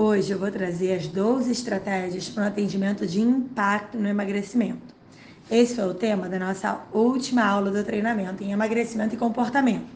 [0.00, 4.94] Hoje eu vou trazer as 12 estratégias para um atendimento de impacto no emagrecimento.
[5.50, 9.88] Esse foi o tema da nossa última aula do treinamento em emagrecimento e comportamento,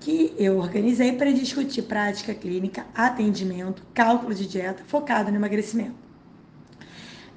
[0.00, 5.96] que eu organizei para discutir prática clínica, atendimento, cálculo de dieta focado no emagrecimento.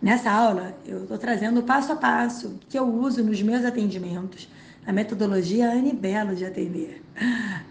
[0.01, 4.47] Nessa aula, eu estou trazendo o passo a passo que eu uso nos meus atendimentos,
[4.85, 7.03] a metodologia Anibelo de atender.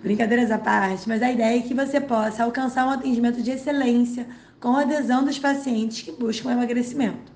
[0.03, 4.27] Brincadeiras à parte, mas a ideia é que você possa alcançar um atendimento de excelência
[4.61, 7.33] com a adesão dos pacientes que buscam emagrecimento.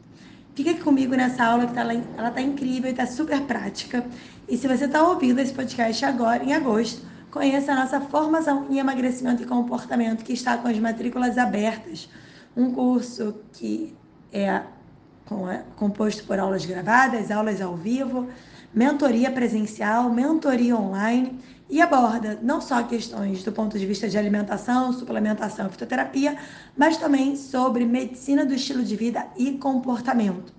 [0.54, 4.04] Fica aqui comigo nessa aula que tá lá, ela está incrível e está super prática.
[4.46, 8.78] E se você está ouvindo esse podcast agora, em agosto, conheça a nossa formação em
[8.78, 12.08] emagrecimento e comportamento, que está com as matrículas abertas.
[12.54, 13.96] Um curso que
[14.30, 14.60] é
[15.76, 18.28] composto por aulas gravadas, aulas ao vivo,
[18.74, 24.92] mentoria presencial, mentoria online e aborda não só questões do ponto de vista de alimentação,
[24.92, 26.36] suplementação e fitoterapia,
[26.76, 30.52] mas também sobre medicina do estilo de vida e comportamento.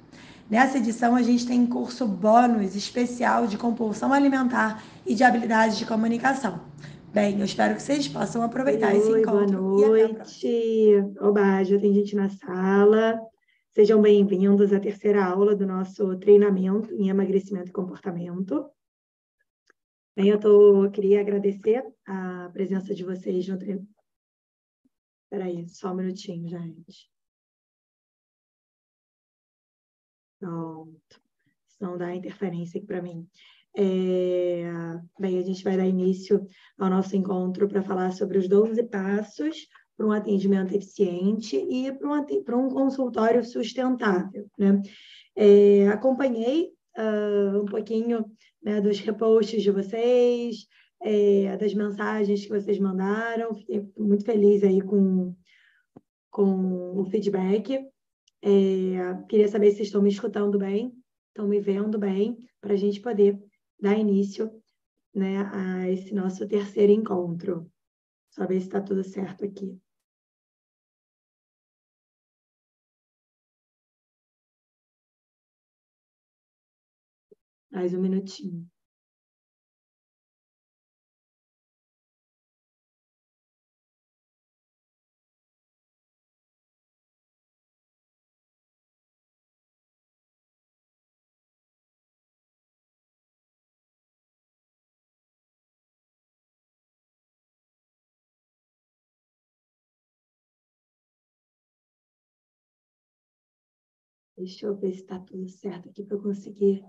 [0.49, 5.85] Nessa edição, a gente tem curso bônus especial de compulsão alimentar e de habilidades de
[5.85, 6.59] comunicação.
[7.13, 9.61] Bem, eu espero que vocês possam aproveitar Oi, esse encontro.
[9.61, 11.03] Boa noite.
[11.21, 13.19] Oba, já tem gente na sala.
[13.75, 18.69] Sejam bem-vindos à terceira aula do nosso treinamento em emagrecimento e comportamento.
[20.15, 23.91] Bem, eu tô, queria agradecer a presença de vocês no treinamento.
[25.23, 27.11] Espera aí, só um minutinho, gente.
[30.39, 31.21] Pronto.
[31.65, 33.27] Senão dá interferência aqui para mim.
[33.75, 34.65] É...
[35.19, 39.67] Bem, a gente vai dar início ao nosso encontro para falar sobre os 12 passos
[39.95, 44.47] para um atendimento eficiente e para um, um consultório sustentável.
[44.57, 44.81] Né?
[45.35, 48.25] É, acompanhei uh, um pouquinho
[48.63, 50.67] né, dos reposts de vocês,
[51.01, 55.35] é, das mensagens que vocês mandaram, fiquei muito feliz aí com,
[56.31, 57.85] com o feedback.
[58.41, 60.93] É, queria saber se estão me escutando bem,
[61.29, 63.37] estão me vendo bem, para a gente poder
[63.79, 64.49] dar início
[65.13, 67.69] né, a esse nosso terceiro encontro.
[68.33, 69.79] Só ver se está tudo certo aqui.
[77.71, 78.67] Mais um minutinho.
[104.43, 106.83] Deixa eu ver se está tudo certo aqui para eu conseguir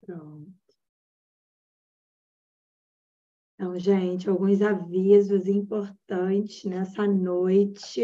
[0.00, 0.52] Pronto.
[3.54, 8.02] Então, gente, alguns avisos importantes nessa noite.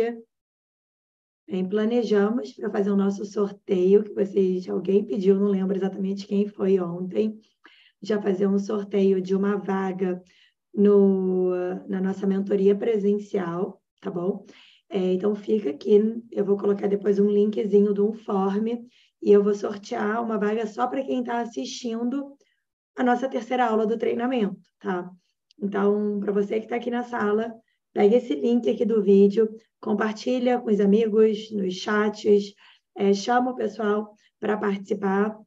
[1.50, 6.46] Bem, planejamos para fazer o nosso sorteio, que vocês, alguém pediu, não lembro exatamente quem
[6.46, 7.40] foi ontem,
[8.02, 10.22] já fazer um sorteio de uma vaga
[10.74, 11.54] no,
[11.88, 14.44] na nossa mentoria presencial, tá bom?
[14.90, 18.86] É, então fica aqui, eu vou colocar depois um linkzinho do Informe
[19.22, 22.36] e eu vou sortear uma vaga só para quem está assistindo
[22.94, 25.10] a nossa terceira aula do treinamento, tá?
[25.58, 27.54] Então, para você que está aqui na sala,
[27.94, 29.48] pega esse link aqui do vídeo,
[29.80, 32.54] compartilha com os amigos nos chats,
[32.96, 35.38] é, chama o pessoal para participar,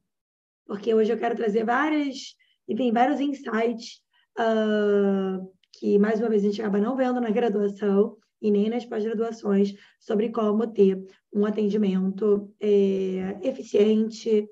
[0.66, 2.34] porque hoje eu quero trazer várias,
[2.68, 4.00] enfim, vários insights
[4.38, 8.84] uh, que, mais uma vez, a gente acaba não vendo na graduação, e nem nas
[8.84, 11.00] pós-graduações sobre como ter
[11.32, 14.48] um atendimento é, eficiente,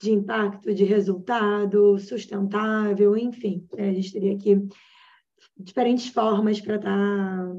[0.00, 3.66] de impacto, de resultado, sustentável, enfim.
[3.76, 3.90] Né?
[3.90, 4.68] A gente teria aqui
[5.58, 7.54] diferentes formas para estar tá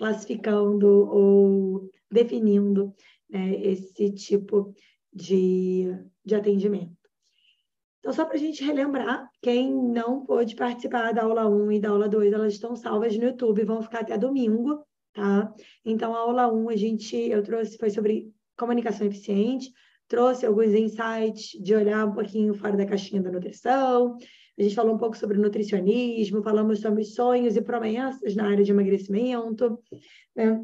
[0.00, 2.94] classificando ou definindo
[3.28, 4.74] né, esse tipo
[5.12, 5.94] de,
[6.24, 6.96] de atendimento.
[7.98, 11.90] Então, só para a gente relembrar, quem não pôde participar da aula 1 e da
[11.90, 14.82] aula 2, elas estão salvas no YouTube, vão ficar até domingo
[15.12, 15.52] tá?
[15.84, 19.70] Então, a aula 1, a gente, eu trouxe, foi sobre comunicação eficiente,
[20.08, 24.16] trouxe alguns insights de olhar um pouquinho fora da caixinha da nutrição,
[24.60, 28.70] a gente falou um pouco sobre nutricionismo, falamos sobre sonhos e promessas na área de
[28.70, 29.78] emagrecimento,
[30.36, 30.62] né?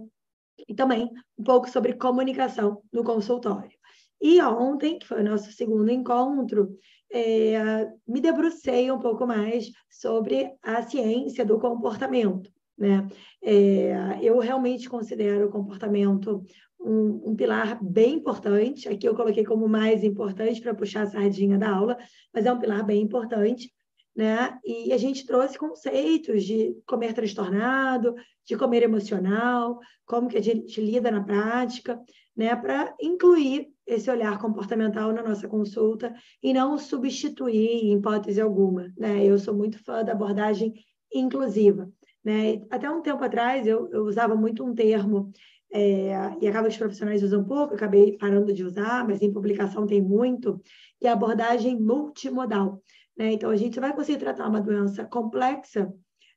[0.68, 3.76] e também um pouco sobre comunicação no consultório.
[4.20, 6.76] E ontem, que foi o nosso segundo encontro,
[7.10, 13.08] é, me debrucei um pouco mais sobre a ciência do comportamento Né?
[13.42, 16.44] É, eu realmente considero o comportamento
[16.78, 18.88] um, um, pilar bem importante.
[18.88, 21.96] Aqui eu coloquei como mais importante para puxar a sardinha da aula,
[22.32, 23.72] mas é um pilar bem importante.
[24.16, 24.58] Né?
[24.64, 28.14] E a gente trouxe conceitos de comer transtornado,
[28.46, 32.00] de comer emocional, como que a gente lida na prática,
[32.34, 32.54] né?
[32.56, 39.24] Para incluir esse olhar comportamental na nossa consulta e não substituir em hipótese alguma, né?
[39.24, 40.72] Eu sou muito fã da abordagem
[41.12, 41.90] inclusiva,
[42.24, 42.62] né?
[42.70, 45.30] Até um tempo atrás eu, eu usava muito um termo
[45.72, 46.10] é,
[46.40, 50.00] e acaba que os profissionais usam pouco, acabei parando de usar, mas em publicação tem
[50.00, 50.60] muito,
[51.00, 52.80] que é a abordagem multimodal.
[53.16, 53.32] Né?
[53.32, 55.92] Então, a gente vai conseguir tratar uma doença complexa,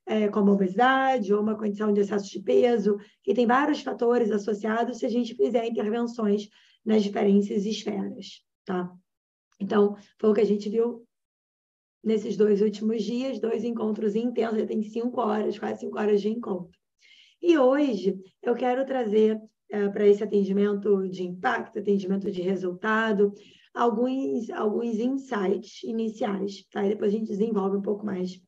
[0.06, 4.98] é, como obesidade ou uma condição de excesso de peso, que tem vários fatores associados
[4.98, 6.48] se a gente fizer intervenções
[6.84, 8.90] nas diferentes esferas, tá?
[9.60, 11.06] Então, foi o que a gente viu
[12.02, 16.78] nesses dois últimos dias, dois encontros intensos, tem cinco horas, quase cinco horas de encontro.
[17.42, 19.40] E hoje eu quero trazer
[19.70, 23.32] é, para esse atendimento de impacto, atendimento de resultado,
[23.74, 26.84] alguns, alguns insights iniciais, tá?
[26.84, 28.40] E depois a gente desenvolve um pouco mais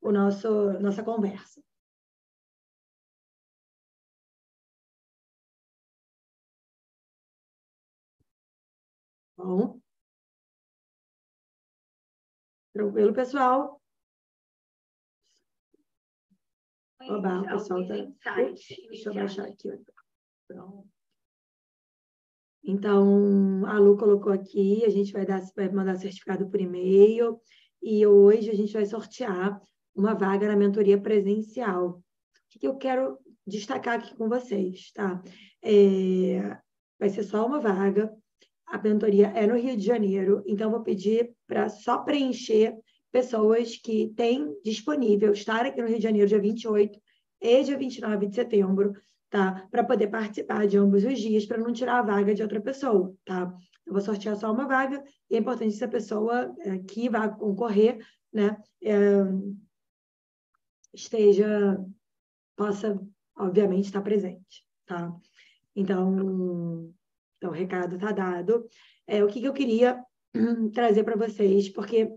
[0.00, 1.62] o nosso nossa conversa.
[9.36, 9.80] Bom.
[12.72, 13.80] Tranquilo, pessoal?
[17.00, 18.34] Oba, o pessoal tá...
[18.34, 19.68] Deixa eu baixar aqui.
[20.48, 20.95] Pronto.
[22.68, 27.40] Então, a Lu colocou aqui, a gente vai, dar, vai mandar certificado por e-mail
[27.80, 29.62] e hoje a gente vai sortear
[29.94, 31.90] uma vaga na mentoria presencial.
[31.90, 35.22] O que eu quero destacar aqui com vocês, tá?
[35.62, 36.58] É,
[36.98, 38.12] vai ser só uma vaga,
[38.66, 42.76] a mentoria é no Rio de Janeiro, então vou pedir para só preencher
[43.12, 46.98] pessoas que têm disponível estar aqui no Rio de Janeiro dia 28
[47.40, 48.92] e dia 29 de setembro
[49.30, 49.66] tá?
[49.70, 53.14] Para poder participar de ambos os dias, para não tirar a vaga de outra pessoa,
[53.24, 53.52] tá?
[53.84, 58.04] Eu vou sortear só uma vaga, e é importante essa pessoa é, que vai concorrer,
[58.32, 58.98] né, é,
[60.92, 61.78] esteja,
[62.56, 63.00] possa,
[63.36, 65.14] obviamente, estar presente, tá?
[65.74, 66.92] Então,
[67.36, 68.66] então o recado está dado.
[69.06, 70.02] É, o que, que eu queria
[70.72, 72.12] trazer para vocês, porque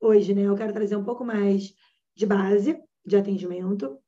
[0.00, 1.74] hoje, né, eu quero trazer um pouco mais
[2.14, 3.98] de base de atendimento,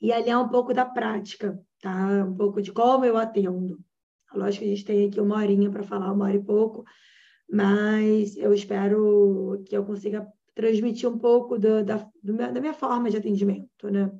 [0.00, 2.24] e alinhar um pouco da prática, tá?
[2.24, 3.78] Um pouco de como eu atendo.
[4.34, 6.84] Lógico que a gente tem aqui uma horinha para falar, uma hora e pouco,
[7.48, 13.10] mas eu espero que eu consiga transmitir um pouco do, da, do da minha forma
[13.10, 14.10] de atendimento, né?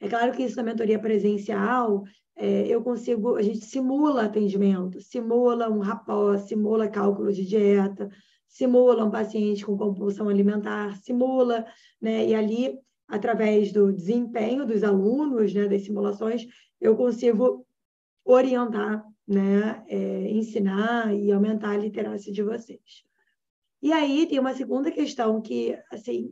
[0.00, 2.04] É claro que isso na mentoria presencial,
[2.36, 8.08] é, eu consigo, a gente simula atendimento, simula um rapó, simula cálculo de dieta,
[8.46, 11.66] simula um paciente com compulsão alimentar, simula,
[12.00, 12.26] né?
[12.26, 12.78] E ali
[13.08, 16.46] através do desempenho dos alunos, né, das simulações,
[16.78, 17.66] eu consigo
[18.24, 23.02] orientar, né, é, ensinar e aumentar a literacia de vocês.
[23.80, 26.30] E aí tem uma segunda questão que, assim,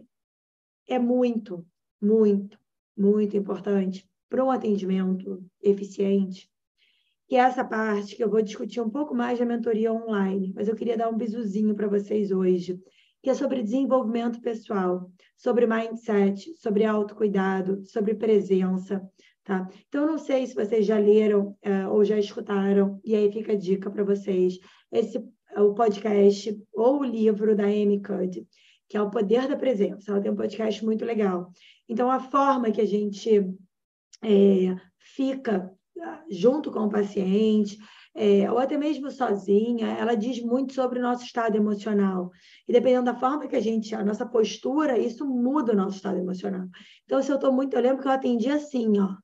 [0.86, 1.66] é muito,
[2.00, 2.58] muito,
[2.96, 6.50] muito importante para um atendimento eficiente,
[7.28, 10.68] que é essa parte que eu vou discutir um pouco mais da mentoria online, mas
[10.68, 12.80] eu queria dar um bisuzinho para vocês hoje,
[13.22, 19.02] que é sobre desenvolvimento pessoal, sobre mindset, sobre autocuidado, sobre presença,
[19.44, 19.68] tá?
[19.88, 23.56] Então, não sei se vocês já leram uh, ou já escutaram, e aí fica a
[23.56, 24.58] dica para vocês,
[24.92, 25.18] esse
[25.56, 28.46] o podcast ou o livro da Amy Cuddy,
[28.88, 30.10] que é O Poder da Presença.
[30.10, 31.50] Ela tem um podcast muito legal.
[31.88, 33.40] Então, a forma que a gente
[34.22, 37.78] é, fica ah, junto com o paciente,
[38.16, 42.30] é, ou até mesmo sozinha, ela diz muito sobre o nosso estado emocional.
[42.66, 46.18] E dependendo da forma que a gente, a nossa postura, isso muda o nosso estado
[46.18, 46.66] emocional.
[47.04, 49.14] Então, se eu estou muito, eu lembro que eu atendi assim, ó.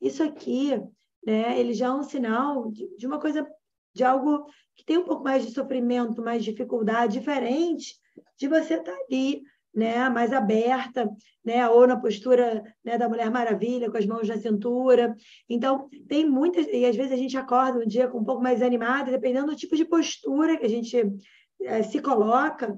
[0.00, 0.80] Isso aqui,
[1.26, 3.44] né, ele já é um sinal de, de uma coisa,
[3.92, 7.96] de algo que tem um pouco mais de sofrimento, mais dificuldade, diferente
[8.36, 9.42] de você estar tá ali
[9.74, 11.08] né, mais aberta,
[11.44, 15.14] né, ou na postura né, da Mulher Maravilha, com as mãos na cintura.
[15.48, 18.62] Então, tem muitas, e às vezes a gente acorda um dia com um pouco mais
[18.62, 20.96] animado, dependendo do tipo de postura que a gente
[21.62, 22.76] é, se coloca,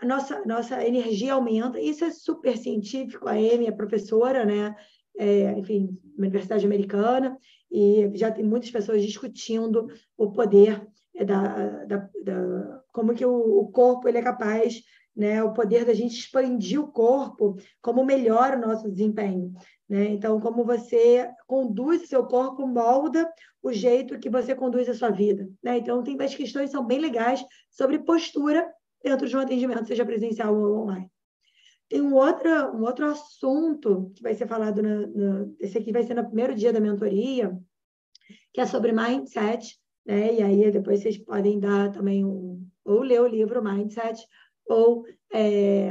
[0.00, 1.80] a nossa, nossa energia aumenta.
[1.80, 3.28] Isso é super científico.
[3.28, 4.74] A Amy é professora, né,
[5.18, 7.36] é, enfim, na Universidade Americana,
[7.70, 10.86] e já tem muitas pessoas discutindo o poder
[11.24, 14.82] da, da, da como que o, o corpo ele é capaz
[15.18, 15.42] né?
[15.42, 19.52] O poder da gente expandir o corpo, como melhora o nosso desempenho,
[19.88, 20.04] né?
[20.04, 23.28] Então, como você conduz o seu corpo, molda
[23.60, 25.78] o jeito que você conduz a sua vida, né?
[25.78, 28.72] Então, tem várias questões que são bem legais sobre postura
[29.02, 31.10] dentro de um atendimento, seja presencial ou online.
[31.88, 36.04] Tem um outro, um outro assunto que vai ser falado, na, na, esse aqui vai
[36.04, 37.58] ser no primeiro dia da mentoria,
[38.52, 40.34] que é sobre mindset, né?
[40.34, 44.24] E aí depois vocês podem dar também um, ou ler o livro Mindset,
[44.68, 45.90] ou é,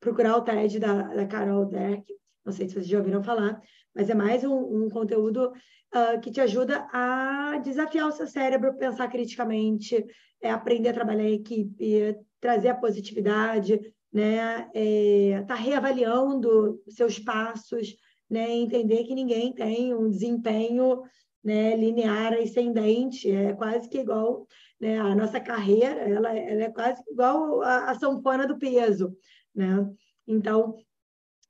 [0.00, 2.04] procurar o TED da, da Carol Derk,
[2.44, 3.60] não sei se vocês já ouviram falar,
[3.94, 5.52] mas é mais um, um conteúdo
[5.94, 10.04] uh, que te ajuda a desafiar o seu cérebro, pensar criticamente,
[10.42, 13.80] é, aprender a trabalhar em equipe, trazer a positividade,
[14.12, 14.68] né?
[14.74, 17.96] É, tá reavaliando seus passos,
[18.28, 18.50] né?
[18.50, 21.02] Entender que ninguém tem um desempenho
[21.42, 24.46] né, linear ascendente, é quase que igual
[24.84, 29.16] né, a nossa carreira, ela, ela é quase igual a, a sanfona do peso,
[29.54, 29.90] né?
[30.26, 30.76] Então,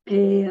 [0.06, 0.46] é,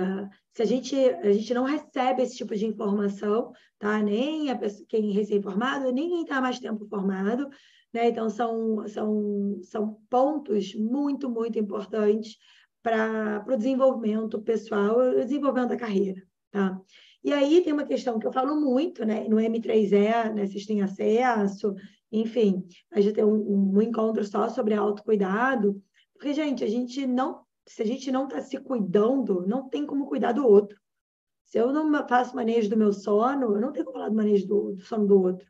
[0.54, 4.02] se a gente, a gente não recebe esse tipo de informação, tá?
[4.02, 7.48] Nem a pessoa, quem é recém-formado, nem quem está mais tempo formado,
[7.94, 8.10] né?
[8.10, 12.36] Então, são, são, são pontos muito, muito importantes
[12.82, 16.22] para o desenvolvimento pessoal e o desenvolvimento da carreira,
[16.52, 16.78] tá?
[17.24, 19.26] E aí tem uma questão que eu falo muito, né?
[19.30, 20.46] No M3E, né?
[20.46, 21.74] Vocês têm acesso,
[22.14, 25.82] enfim, a gente tem um, um encontro só sobre autocuidado,
[26.14, 30.06] porque, gente, a gente não, se a gente não está se cuidando, não tem como
[30.06, 30.80] cuidar do outro.
[31.46, 34.48] Se eu não faço manejo do meu sono, eu não tenho como falar do manejo
[34.48, 35.48] do, do sono do outro.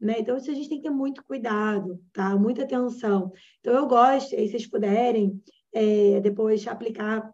[0.00, 0.16] Né?
[0.20, 2.36] Então, isso a gente tem que ter muito cuidado, tá?
[2.36, 3.30] Muita atenção.
[3.60, 7.30] Então, eu gosto, aí vocês puderem é, depois aplicar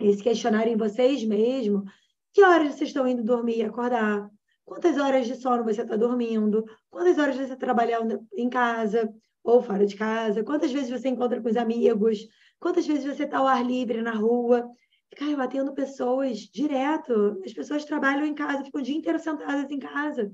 [0.00, 1.84] esse questionário em vocês mesmos,
[2.32, 4.28] que horas vocês estão indo dormir e acordar?
[4.72, 6.64] Quantas horas de sono você está dormindo?
[6.88, 9.14] Quantas horas você está trabalhando em casa
[9.44, 10.42] ou fora de casa?
[10.42, 12.26] Quantas vezes você encontra com os amigos?
[12.58, 14.66] Quantas vezes você está ao ar livre na rua?
[15.14, 17.38] Cara, eu atendo pessoas direto.
[17.44, 20.32] As pessoas trabalham em casa, ficam o dia inteiro sentadas em casa.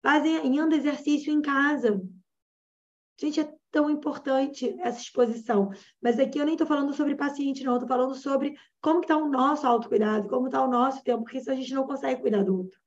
[0.00, 2.00] Fazem, andam exercício em casa.
[3.20, 5.70] Gente, é tão importante essa exposição.
[6.00, 7.74] Mas aqui eu nem estou falando sobre paciente, não.
[7.74, 11.50] Estou falando sobre como está o nosso autocuidado, como está o nosso tempo, porque isso
[11.50, 12.83] a gente não consegue cuidar do outro.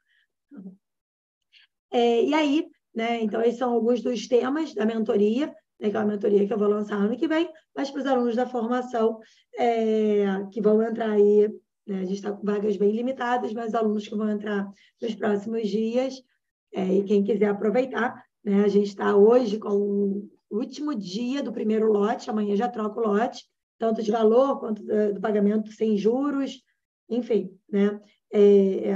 [1.92, 5.48] É, e aí, né, então, esses são alguns dos temas da mentoria,
[5.80, 8.08] né, que é uma mentoria que eu vou lançar ano que vem, mas para os
[8.08, 9.20] alunos da formação
[9.58, 11.48] é, que vão entrar aí,
[11.86, 14.68] né, a gente está com vagas bem limitadas, mas alunos que vão entrar
[15.02, 16.22] nos próximos dias,
[16.74, 21.92] é, e quem quiser aproveitar, né, a gente está hoje com último dia do primeiro
[21.92, 23.46] lote, amanhã já troca o lote,
[23.78, 26.64] tanto de valor quanto do pagamento sem juros,
[27.10, 28.00] enfim, né?
[28.32, 28.96] É, é,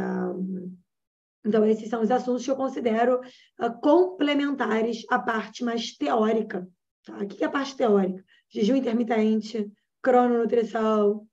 [1.43, 3.19] então, esses são os assuntos que eu considero
[3.59, 6.67] uh, complementares à parte mais teórica.
[7.03, 7.17] Tá?
[7.17, 8.23] O que é a parte teórica?
[8.49, 9.71] Jejum intermitente,
[10.01, 11.27] crononutrição,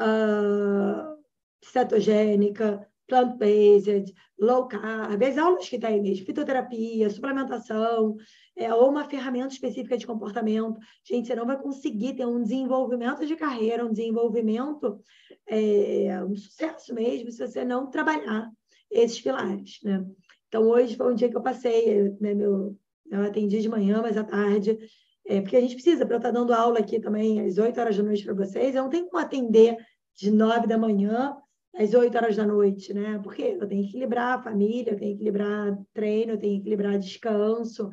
[0.00, 1.18] uh,
[1.62, 8.16] cetogênica, plant-based, low carb, as aulas que tem mesmo, fitoterapia, suplementação,
[8.54, 10.78] é, ou uma ferramenta específica de comportamento.
[11.04, 15.00] Gente, você não vai conseguir ter um desenvolvimento de carreira, um desenvolvimento,
[15.46, 18.50] é, um sucesso mesmo, se você não trabalhar
[18.90, 20.04] esses pilares, né?
[20.48, 22.76] Então, hoje foi um dia que eu passei, né, meu,
[23.10, 24.78] eu atendi de manhã, mas à tarde,
[25.26, 27.96] é, porque a gente precisa, para eu estar dando aula aqui também às 8 horas
[27.96, 29.76] da noite para vocês, eu não tenho como atender
[30.16, 31.36] de 9 da manhã
[31.74, 33.20] às 8 horas da noite, né?
[33.22, 36.60] Porque eu tenho que equilibrar a família, eu tenho que equilibrar treino, eu tenho que
[36.60, 37.90] equilibrar descanso,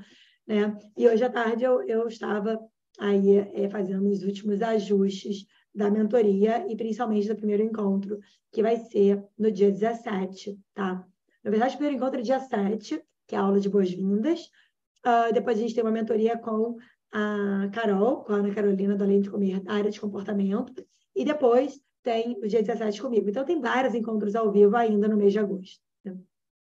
[0.48, 0.78] né?
[0.98, 2.60] E hoje à tarde eu, eu estava
[3.00, 8.20] aí é, fazendo os últimos ajustes da mentoria e principalmente do primeiro encontro,
[8.52, 11.06] que vai ser no dia 17, tá?
[11.44, 14.50] Na verdade, o primeiro encontro é dia 7, que é a aula de boas-vindas.
[15.06, 16.78] Uh, depois a gente tem uma mentoria com
[17.12, 20.86] a Carol, com a Ana Carolina, da Além de Comer, da área de comportamento.
[21.16, 23.30] E depois tem o dia 17 comigo.
[23.30, 25.82] Então, tem vários encontros ao vivo ainda no mês de agosto.
[26.04, 26.18] Né?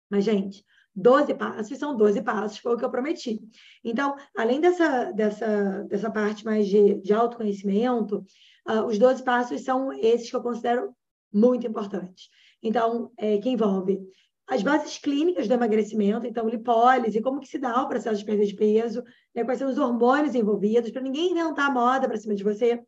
[0.09, 0.65] Mas, gente,
[0.97, 3.39] 12 passos são 12 passos, foi o que eu prometi.
[3.83, 8.25] Então, além dessa, dessa, dessa parte mais de, de autoconhecimento,
[8.69, 10.95] uh, os 12 passos são esses que eu considero
[11.33, 12.29] muito importantes.
[12.61, 13.99] Então, é, que envolve
[14.47, 18.45] as bases clínicas do emagrecimento, então lipólise, como que se dá o processo de perda
[18.45, 19.03] de peso,
[19.35, 22.81] né, quais são os hormônios envolvidos, para ninguém inventar moda para cima de você,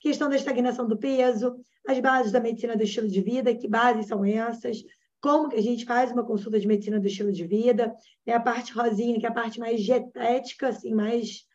[0.00, 1.54] questão da estagnação do peso,
[1.86, 4.82] as bases da medicina do estilo de vida, que bases são essas,
[5.20, 7.94] como que a gente faz uma consulta de medicina do estilo de vida,
[8.26, 8.32] né?
[8.32, 11.46] a parte rosinha, que é a parte mais dietética, assim, mais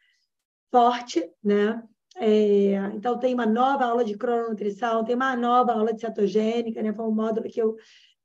[0.72, 1.82] forte, né?
[2.20, 6.92] É, então, tem uma nova aula de crononutrição, tem uma nova aula de cetogênica, né?
[6.94, 7.76] Foi um módulo que eu,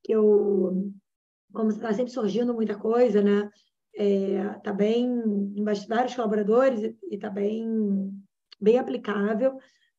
[0.03, 0.93] que eu
[1.53, 3.51] como está sempre surgindo muita coisa, né?
[3.95, 5.07] É, tá bem,
[5.87, 8.11] vários colaboradores e está bem,
[8.59, 9.59] bem aplicável.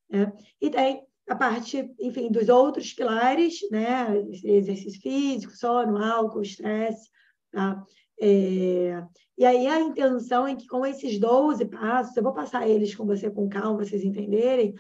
[0.09, 0.33] Né?
[0.59, 4.07] E tem a parte, enfim, dos outros pilares, né?
[4.43, 7.09] Exercício físico, sono, álcool, estresse,
[7.51, 7.83] tá?
[8.19, 9.03] É...
[9.37, 13.05] E aí a intenção é que com esses 12 passos, eu vou passar eles com
[13.05, 14.75] você com calma, vocês entenderem,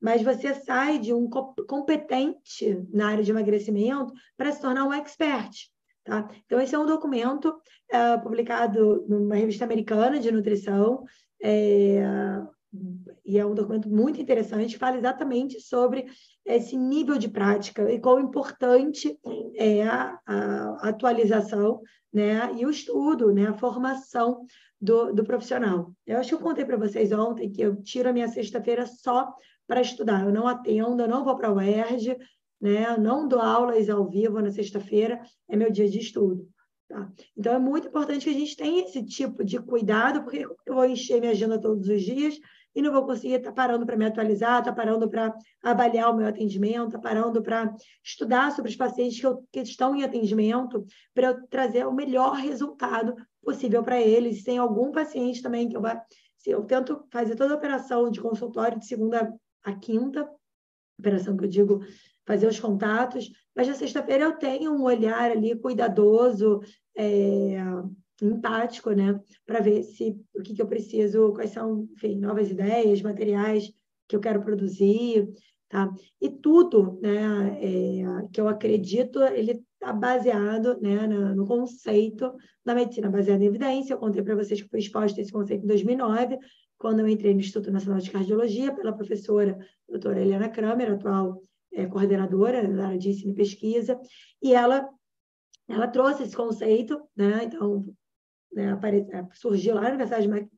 [0.00, 5.68] mas você sai de um competente na área de emagrecimento para se tornar um expert.
[6.04, 6.28] Tá?
[6.46, 11.04] Então, esse é um documento uh, publicado numa revista americana de nutrição,
[11.42, 12.02] é,
[13.24, 16.06] e é um documento muito interessante, fala exatamente sobre
[16.48, 19.18] esse nível de prática e quão importante
[19.54, 24.46] é a, a atualização né, e o estudo, né, a formação
[24.80, 25.92] do, do profissional.
[26.06, 29.32] Eu acho que eu contei para vocês ontem que eu tiro a minha sexta-feira só
[29.66, 30.24] para estudar.
[30.24, 32.16] Eu não atendo, eu não vou para a UERJ,
[32.60, 36.48] né, não dou aulas ao vivo na sexta-feira, é meu dia de estudo.
[36.88, 37.12] Tá?
[37.36, 40.86] Então, é muito importante que a gente tenha esse tipo de cuidado, porque eu vou
[40.86, 42.38] encher minha agenda todos os dias
[42.74, 46.10] e não vou conseguir estar tá parando para me atualizar, estar tá parando para avaliar
[46.10, 49.96] o meu atendimento, estar tá parando para estudar sobre os pacientes que, eu, que estão
[49.96, 50.84] em atendimento,
[51.14, 54.44] para eu trazer o melhor resultado possível para eles.
[54.44, 55.82] Tem algum paciente também que eu,
[56.46, 59.32] eu tento fazer toda a operação de consultório de segunda
[59.64, 60.28] a quinta,
[60.98, 61.80] operação que eu digo
[62.26, 66.60] fazer os contatos, mas na sexta-feira eu tenho um olhar ali cuidadoso,
[66.96, 67.56] é,
[68.22, 73.02] empático, né, para ver se o que, que eu preciso, quais são, enfim, novas ideias,
[73.02, 73.72] materiais
[74.08, 75.28] que eu quero produzir,
[75.68, 75.92] tá?
[76.20, 82.34] E tudo, né, é, que eu acredito, ele está baseado, né, no conceito
[82.64, 83.94] da medicina baseada em evidência.
[83.94, 86.38] Eu contei para vocês que fui exposta a esse conceito em 2009,
[86.76, 89.58] quando eu entrei no Instituto Nacional de Cardiologia pela professora
[89.88, 91.40] doutora Helena Kramer, atual
[91.72, 94.00] é, coordenadora da área de ensino e pesquisa,
[94.42, 94.88] e ela
[95.68, 97.44] ela trouxe esse conceito, né?
[97.44, 97.84] Então,
[98.52, 99.06] né, apare...
[99.10, 100.48] É, surgiu lá na Universidade de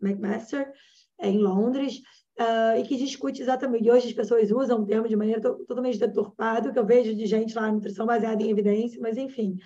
[0.00, 0.72] McMaster,
[1.20, 2.00] é, em Londres,
[2.38, 3.86] uh, e que discute exatamente.
[3.86, 7.26] E hoje as pessoas usam o termo de maneira totalmente deturpada, que eu vejo de
[7.26, 9.56] gente lá, nutrição baseada em evidência, mas enfim.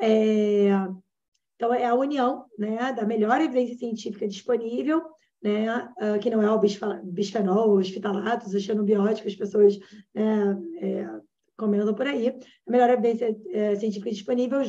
[0.00, 0.68] É...
[1.56, 5.02] Então, é a união né, da melhor evidência científica disponível,
[5.42, 6.60] né, uh, que não é o
[7.04, 9.78] bisfenol, os fitalatos, os xenobióticos, as pessoas
[10.14, 11.06] né, é,
[11.56, 14.60] por aí, a melhor evidência é, científica disponível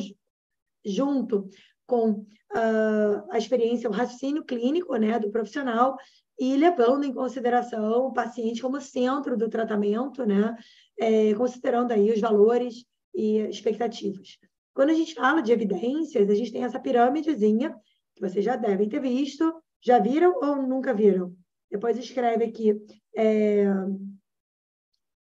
[0.84, 1.48] junto
[1.90, 5.96] com uh, a experiência, o raciocínio clínico né, do profissional
[6.38, 10.56] e levando em consideração o paciente como centro do tratamento, né,
[10.98, 14.38] é, considerando aí os valores e expectativas.
[14.72, 17.76] Quando a gente fala de evidências, a gente tem essa pirâmidezinha,
[18.14, 21.34] que vocês já devem ter visto, já viram ou nunca viram?
[21.70, 22.80] Depois escreve aqui.
[23.16, 23.66] É,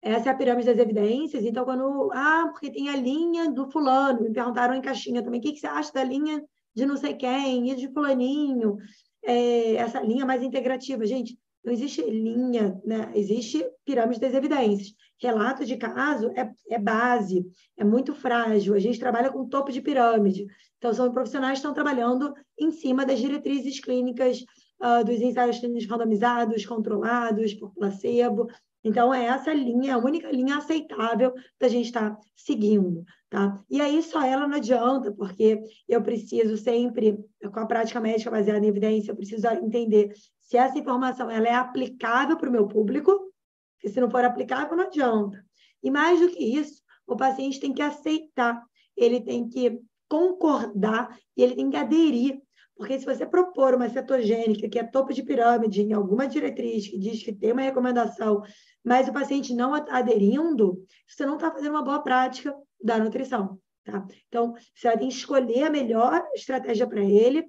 [0.01, 1.45] essa é a pirâmide das evidências.
[1.45, 2.11] Então, quando.
[2.13, 4.21] Ah, porque tem a linha do fulano.
[4.21, 5.39] Me perguntaram em caixinha também.
[5.39, 6.43] O que, que você acha da linha
[6.75, 8.77] de não sei quem e de fulaninho?
[9.23, 11.05] É, essa linha mais integrativa.
[11.05, 13.11] Gente, não existe linha, né?
[13.13, 14.93] Existe pirâmide das evidências.
[15.19, 17.45] Relato de caso é, é base,
[17.77, 18.73] é muito frágil.
[18.73, 20.47] A gente trabalha com topo de pirâmide.
[20.79, 24.43] Então, são profissionais que estão trabalhando em cima das diretrizes clínicas
[24.81, 28.47] uh, dos ensaios clínicos randomizados, controlados por placebo.
[28.83, 33.63] Então, é essa linha, a única linha aceitável da gente estar tá seguindo, tá?
[33.69, 37.17] E aí, só ela não adianta, porque eu preciso sempre,
[37.53, 41.53] com a prática médica baseada em evidência, eu preciso entender se essa informação ela é
[41.53, 43.31] aplicável para o meu público,
[43.75, 45.43] porque se não for aplicável, não adianta.
[45.83, 48.61] E mais do que isso, o paciente tem que aceitar,
[48.97, 52.41] ele tem que concordar e ele tem que aderir
[52.75, 56.97] porque se você propor uma cetogênica que é topo de pirâmide em alguma diretriz que
[56.97, 58.41] diz que tem uma recomendação,
[58.83, 63.59] mas o paciente não aderindo, você não está fazendo uma boa prática da nutrição.
[63.83, 64.05] Tá?
[64.27, 67.47] Então, você tem que escolher a melhor estratégia para ele,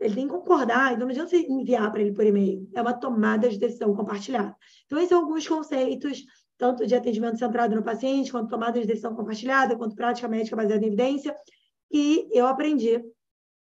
[0.00, 2.92] ele tem que concordar, então não adianta você enviar para ele por e-mail, é uma
[2.92, 4.54] tomada de decisão compartilhada.
[4.86, 6.24] Então, esses são alguns conceitos,
[6.58, 10.84] tanto de atendimento centrado no paciente, quanto tomada de decisão compartilhada, quanto prática médica baseada
[10.84, 11.34] em evidência,
[11.90, 13.02] que eu aprendi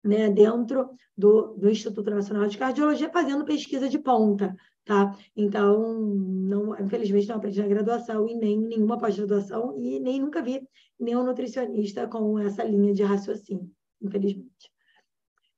[0.04, 5.16] né, dentro do, do Instituto Nacional de Cardiologia, fazendo pesquisa de ponta, tá?
[5.36, 10.68] Então, não, infelizmente, não aprendi na graduação e nem nenhuma pós-graduação e nem nunca vi
[11.00, 13.70] nenhum nutricionista com essa linha de raciocínio,
[14.02, 14.72] infelizmente.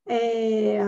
[0.06, 0.80] É,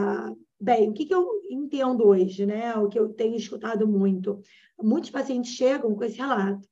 [0.61, 2.75] bem, o que, que eu entendo hoje, né?
[2.77, 4.40] O que eu tenho escutado muito.
[4.81, 6.67] Muitos pacientes chegam com esse relato.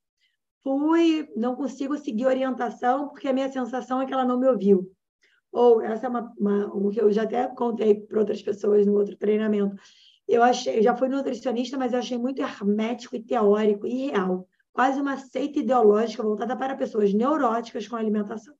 [0.62, 4.90] Fui, não consigo seguir orientação porque a minha sensação é que ela não me ouviu.
[5.52, 8.94] Ou essa é uma, uma o que eu já até contei para outras pessoas no
[8.94, 9.76] outro treinamento.
[10.26, 15.00] Eu achei, já fui nutricionista, mas eu achei muito hermético e teórico e real, quase
[15.00, 18.54] uma seita ideológica voltada para pessoas neuróticas com alimentação.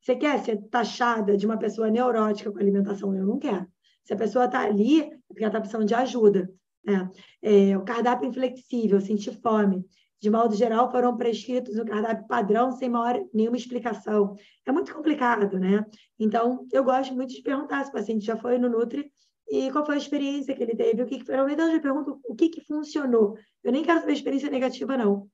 [0.00, 3.14] Você quer ser taxada de uma pessoa neurótica com alimentação?
[3.14, 3.66] Eu não quero.
[4.04, 6.50] Se a pessoa está ali, é porque ela está precisando de ajuda.
[6.84, 7.10] Né?
[7.42, 9.84] É, o cardápio inflexível, sentir fome,
[10.20, 14.34] de modo geral, foram prescritos no cardápio padrão sem maior, nenhuma explicação.
[14.66, 15.84] É muito complicado, né?
[16.18, 19.12] Então, eu gosto muito de perguntar se o paciente já foi no Nutri
[19.48, 21.36] e qual foi a experiência que ele teve, o que, que foi.
[21.36, 23.36] Normalmente eu pergunto o que, que funcionou.
[23.62, 25.28] Eu nem quero saber experiência negativa, não.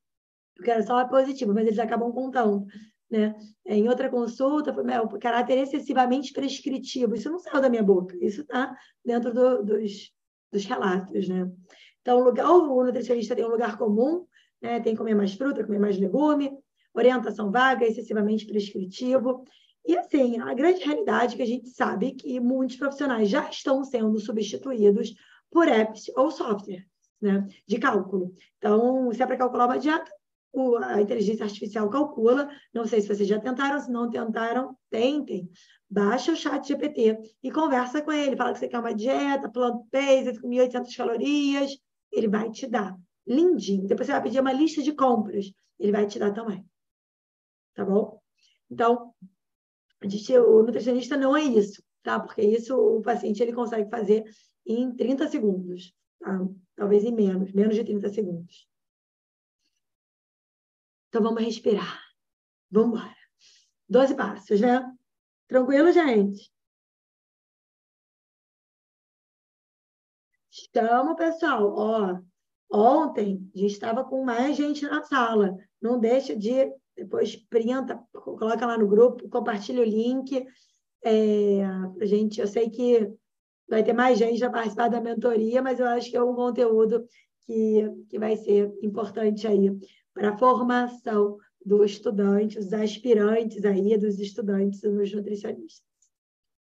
[0.56, 2.66] Eu quero só a positiva, mas eles acabam contando.
[3.10, 3.34] Né?
[3.66, 7.14] Em outra consulta, foi o caráter excessivamente prescritivo.
[7.14, 10.12] Isso não saiu da minha boca, isso está dentro do, dos,
[10.52, 11.28] dos relatos.
[11.28, 11.50] Né?
[12.00, 14.26] Então, o, lugar, o nutricionista tem um lugar comum,
[14.64, 14.80] né?
[14.80, 16.50] tem que comer mais fruta, comer mais legume,
[16.94, 19.44] orientação vaga, excessivamente prescritivo.
[19.86, 23.84] E assim, a grande realidade é que a gente sabe que muitos profissionais já estão
[23.84, 25.14] sendo substituídos
[25.50, 26.86] por apps ou software
[27.20, 28.34] né, de cálculo.
[28.56, 30.10] Então, se é para calcular uma dieta,
[30.84, 32.48] a inteligência artificial calcula.
[32.72, 35.50] Não sei se vocês já tentaram, se não tentaram, tentem.
[35.90, 38.36] Baixa o chat GPT e conversa com ele.
[38.36, 41.76] Fala que você quer uma dieta, plant-based, com 1.800 calorias.
[42.12, 42.96] Ele vai te dar.
[43.26, 43.86] Lindinho.
[43.86, 45.46] Depois você vai pedir uma lista de compras.
[45.78, 46.64] Ele vai te dar também.
[47.74, 48.20] Tá bom?
[48.70, 49.14] Então,
[50.04, 52.20] gente, o nutricionista não é isso, tá?
[52.20, 54.24] Porque isso o paciente ele consegue fazer
[54.66, 56.38] em 30 segundos, tá?
[56.76, 58.68] Talvez em menos, menos de 30 segundos.
[61.08, 62.02] Então vamos respirar.
[62.70, 63.16] Vamos embora.
[63.88, 64.82] 12 passos, né?
[65.46, 66.52] Tranquilo, gente?
[70.50, 71.72] Estamos, pessoal.
[71.76, 72.20] Ó,
[72.74, 75.56] ontem a gente estava com mais gente na sala.
[75.80, 80.46] Não deixa de depois printa, coloca lá no grupo, compartilha o link.
[81.04, 81.62] É,
[82.02, 83.12] gente, eu sei que
[83.68, 87.06] vai ter mais gente a participar da mentoria, mas eu acho que é um conteúdo
[87.46, 89.70] que, que vai ser importante aí
[90.12, 95.82] para a formação do estudante, os aspirantes aí, dos estudantes, dos nutricionistas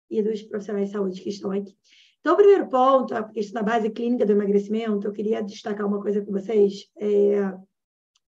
[0.10, 1.76] e dos profissionais de saúde que estão aqui.
[2.22, 6.00] Então, o primeiro ponto, a questão da base clínica do emagrecimento, eu queria destacar uma
[6.00, 6.88] coisa com vocês.
[6.98, 7.52] É,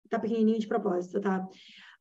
[0.08, 1.46] tá pequenininho de propósito, tá?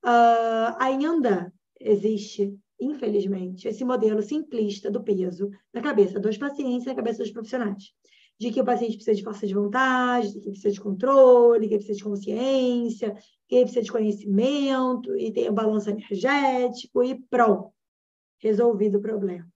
[0.04, 6.96] Uh, ainda existe, infelizmente, esse modelo simplista do peso na cabeça dos pacientes e na
[6.96, 7.92] cabeça dos profissionais.
[8.40, 11.98] De que o paciente precisa de força de vontade, que precisa de controle, que precisa
[11.98, 13.14] de consciência,
[13.48, 17.72] que precisa de conhecimento, e tem o balanço energético, e pronto,
[18.40, 19.53] resolvido o problema.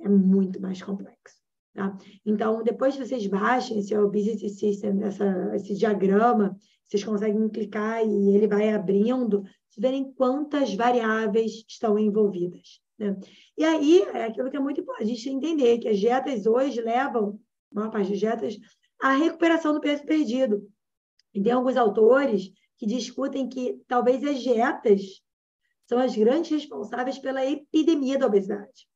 [0.00, 1.36] É muito mais complexo.
[1.74, 1.96] Tá?
[2.24, 8.34] Então, depois que vocês baixem esse Obesity System, essa, esse diagrama, vocês conseguem clicar e
[8.34, 12.80] ele vai abrindo, se verem quantas variáveis estão envolvidas.
[12.98, 13.16] Né?
[13.56, 16.80] E aí, é aquilo que é muito importante a gente entender, que as dietas hoje
[16.80, 17.38] levam,
[17.72, 18.58] a maior parte das dietas,
[19.00, 20.68] à recuperação do peso perdido.
[21.32, 25.22] E tem alguns autores que discutem que talvez as dietas
[25.86, 28.88] são as grandes responsáveis pela epidemia da obesidade.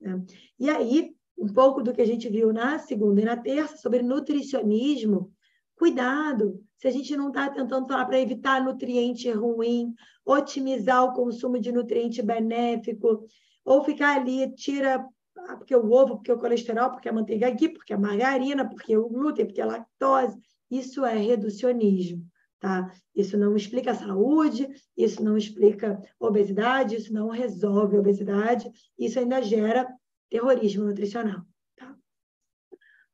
[0.00, 0.22] Né?
[0.58, 4.02] E aí, um pouco do que a gente viu na segunda e na terça sobre
[4.02, 5.32] nutricionismo,
[5.76, 11.58] cuidado se a gente não está tentando falar para evitar nutriente ruim, otimizar o consumo
[11.58, 13.26] de nutriente benéfico,
[13.64, 15.04] ou ficar ali, tira
[15.36, 18.96] ah, porque o ovo, porque o colesterol, porque a manteiga aqui, porque a margarina, porque
[18.96, 20.38] o glúten, porque a lactose.
[20.70, 22.24] Isso é reducionismo,
[22.60, 22.92] tá?
[23.14, 29.42] Isso não explica saúde, isso não explica obesidade, isso não resolve a obesidade, isso ainda
[29.42, 29.86] gera
[30.30, 31.42] terrorismo nutricional.
[31.76, 31.96] Tá?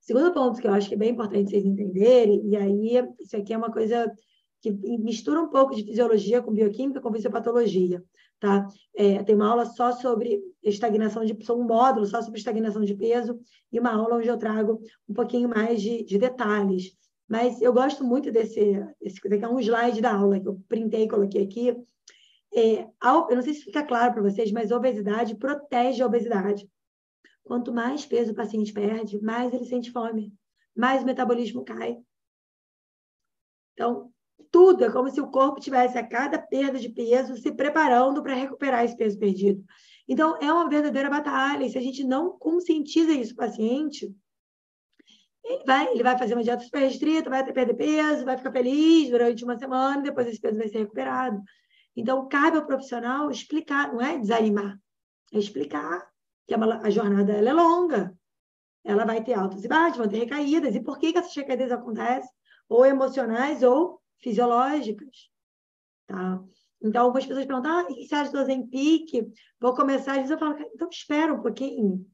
[0.01, 3.53] Segundo ponto que eu acho que é bem importante vocês entenderem, e aí isso aqui
[3.53, 4.13] é uma coisa
[4.61, 8.03] que mistura um pouco de fisiologia com bioquímica com fisiopatologia.
[8.41, 8.67] Tá?
[8.95, 12.95] É, tem uma aula só sobre estagnação de são um módulo só sobre estagnação de
[12.95, 13.39] peso
[13.71, 16.97] e uma aula onde eu trago um pouquinho mais de, de detalhes.
[17.29, 21.09] Mas eu gosto muito desse, desse é um slide da aula que eu printei e
[21.09, 21.71] coloquei aqui.
[22.55, 26.69] É, eu não sei se fica claro para vocês, mas obesidade protege a obesidade.
[27.43, 30.33] Quanto mais peso o paciente perde, mais ele sente fome,
[30.75, 31.99] mais o metabolismo cai.
[33.73, 34.11] Então,
[34.51, 38.35] tudo é como se o corpo tivesse a cada perda de peso se preparando para
[38.35, 39.65] recuperar esse peso perdido.
[40.07, 41.65] Então, é uma verdadeira batalha.
[41.65, 44.15] E se a gente não conscientiza isso paciente,
[45.45, 49.11] ele vai, ele vai fazer uma dieta super restrita, vai perder peso, vai ficar feliz
[49.11, 51.43] durante uma semana, depois esse peso vai ser recuperado.
[51.95, 54.79] Então, cabe ao profissional explicar, não é desanimar,
[55.33, 56.09] é explicar
[56.47, 58.19] que a jornada ela é longa.
[58.83, 60.75] Ela vai ter altos e baixos, vão ter recaídas.
[60.75, 62.31] E por que, que essas recaídas acontecem?
[62.69, 65.31] Ou emocionais ou fisiológicas.
[66.07, 66.43] Tá?
[66.83, 69.27] Então, algumas pessoas perguntam, ah, e se acha do Ozempic?
[69.59, 70.19] Vou começar.
[70.19, 72.07] E eu falo, então espera um pouquinho,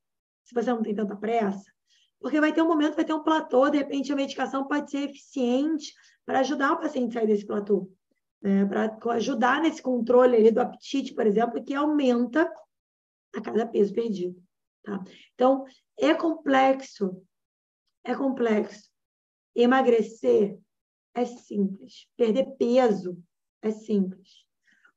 [0.45, 1.70] se você não tem tanta pressa.
[2.21, 5.09] Porque vai ter um momento, vai ter um platô, de repente a medicação pode ser
[5.09, 7.91] eficiente para ajudar o paciente a sair desse platô.
[8.43, 8.65] Né?
[8.67, 12.51] Para ajudar nesse controle ali do apetite, por exemplo, que aumenta
[13.35, 14.41] a cada peso perdido.
[14.83, 15.03] Tá?
[15.35, 15.65] Então,
[15.99, 17.23] é complexo,
[18.05, 18.91] é complexo.
[19.55, 20.59] Emagrecer
[21.15, 22.07] é simples.
[22.17, 23.19] Perder peso
[23.63, 24.45] é simples.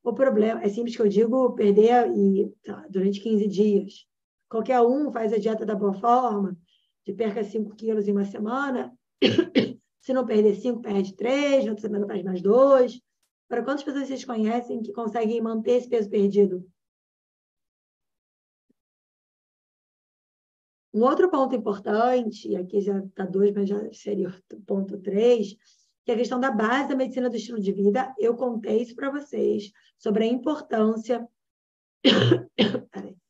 [0.04, 4.08] O problema é simples que eu digo perder e, tá, durante 15 dias.
[4.50, 6.56] qualquer um faz a dieta da boa forma,
[7.06, 8.94] de perca 5 quilos em uma semana,
[10.02, 13.02] se não perder 5, perde 3, na outra semana faz mais 2.
[13.48, 16.66] Para quantas pessoas vocês conhecem que conseguem manter esse peso perdido?
[20.94, 25.56] Um outro ponto importante, e aqui já está dois, mas já seria o ponto três,
[26.06, 28.14] que é a questão da base da medicina do estilo de vida.
[28.20, 31.28] Eu contei isso para vocês, sobre a importância.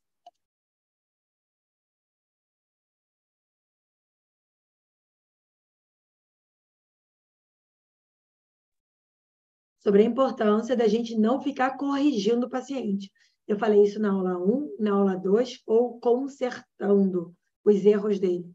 [9.84, 13.12] sobre a importância da gente não ficar corrigindo o paciente.
[13.46, 18.50] Eu falei isso na aula 1, na aula 2, ou consertando os erros dele.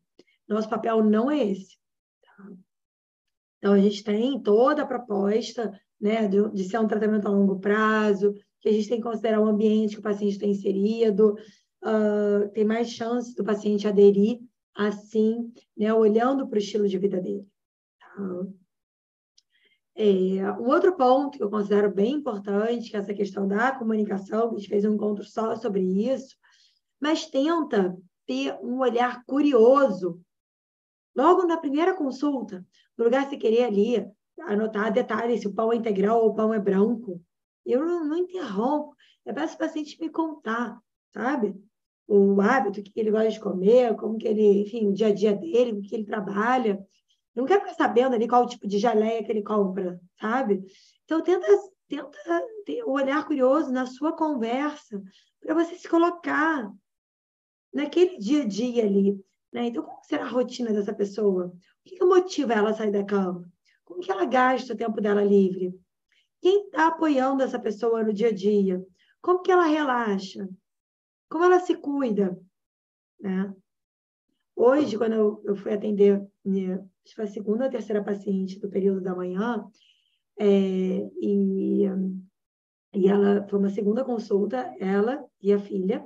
[0.47, 1.77] Nosso papel não é esse.
[2.25, 2.51] Tá?
[3.59, 7.59] Então, a gente tem toda a proposta né, de, de, ser um tratamento a longo
[7.59, 11.35] prazo, que a gente tem que considerar o ambiente que o paciente está inserido,
[11.83, 14.39] uh, tem mais chance do paciente aderir
[14.75, 17.45] assim, né, olhando para o estilo de vida dele.
[17.99, 18.47] Tá?
[20.01, 24.49] É, um outro ponto que eu considero bem importante, que é essa questão da comunicação,
[24.49, 26.37] a gente fez um encontro só sobre isso,
[27.01, 30.21] mas tenta ter um olhar curioso.
[31.13, 32.65] Logo na primeira consulta,
[32.97, 34.09] no lugar de você querer ali
[34.43, 37.21] anotar detalhes, se o pão é integral ou o pão é branco,
[37.65, 38.95] eu não, não interrompo.
[39.25, 40.79] Eu peço para o paciente me contar,
[41.13, 41.61] sabe?
[42.07, 45.13] O hábito, o que ele gosta de comer, como que ele, enfim, o dia a
[45.13, 46.81] dia dele, o que ele trabalha.
[47.35, 50.63] Não quero ficar sabendo ali qual o tipo de geleia que ele compra, sabe?
[51.05, 51.47] Então, tenta,
[51.87, 52.17] tenta
[52.65, 55.01] ter um olhar curioso na sua conversa
[55.39, 56.71] para você se colocar
[57.73, 59.19] naquele dia a dia ali.
[59.51, 59.67] Né?
[59.67, 61.47] Então, como será a rotina dessa pessoa?
[61.47, 63.49] O que, que motiva ela a sair da cama?
[63.83, 65.73] Como que ela gasta o tempo dela livre?
[66.41, 68.85] Quem está apoiando essa pessoa no dia a dia?
[69.21, 70.47] Como que ela relaxa?
[71.27, 72.39] Como ela se cuida?
[73.19, 73.53] Né?
[74.61, 76.85] Hoje, quando eu, eu fui atender minha,
[77.17, 79.65] a segunda ou terceira paciente do período da manhã,
[80.37, 81.85] é, e,
[82.93, 86.05] e ela foi uma segunda consulta, ela e a filha,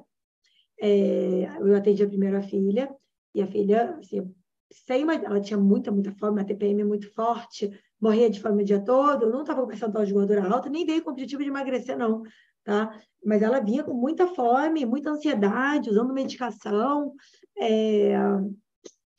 [0.79, 2.95] é, eu atendi a primeira filha,
[3.33, 4.31] e a filha, assim,
[4.71, 8.85] sem ela tinha muita, muita fome, uma TPM muito forte, morria de fome o dia
[8.85, 11.97] todo, não estava com percentual de gordura alta, nem veio com o objetivo de emagrecer,
[11.97, 12.21] não,
[12.63, 12.99] tá?
[13.25, 17.15] Mas ela vinha com muita fome, muita ansiedade, usando medicação,
[17.57, 18.13] é,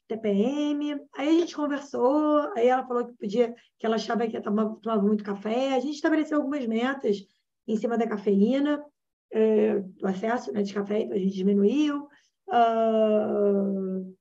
[0.08, 1.00] TPM.
[1.16, 5.02] Aí a gente conversou, aí ela falou que podia, que ela achava que tomava, tomava
[5.02, 5.74] muito café.
[5.74, 7.18] A gente estabeleceu algumas metas
[7.66, 8.84] em cima da cafeína
[9.34, 12.08] é, do acesso né, de café, então a gente diminuiu.
[12.48, 14.14] Uh,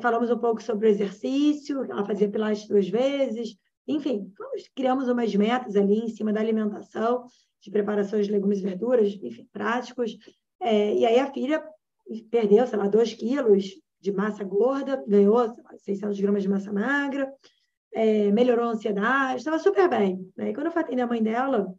[0.00, 3.56] falamos um pouco sobre o exercício, ela fazia pilates duas vezes.
[3.88, 4.32] Enfim,
[4.76, 7.26] criamos umas metas ali em cima da alimentação,
[7.60, 10.16] de preparação de legumes e verduras, enfim, práticos.
[10.60, 11.64] É, e aí a filha
[12.30, 17.32] perdeu, sei lá, dois quilos de massa gorda, ganhou lá, 600 gramas de massa magra,
[17.94, 20.30] é, melhorou a ansiedade, estava super bem.
[20.36, 20.50] Né?
[20.50, 21.72] E quando eu fui atender a mãe dela,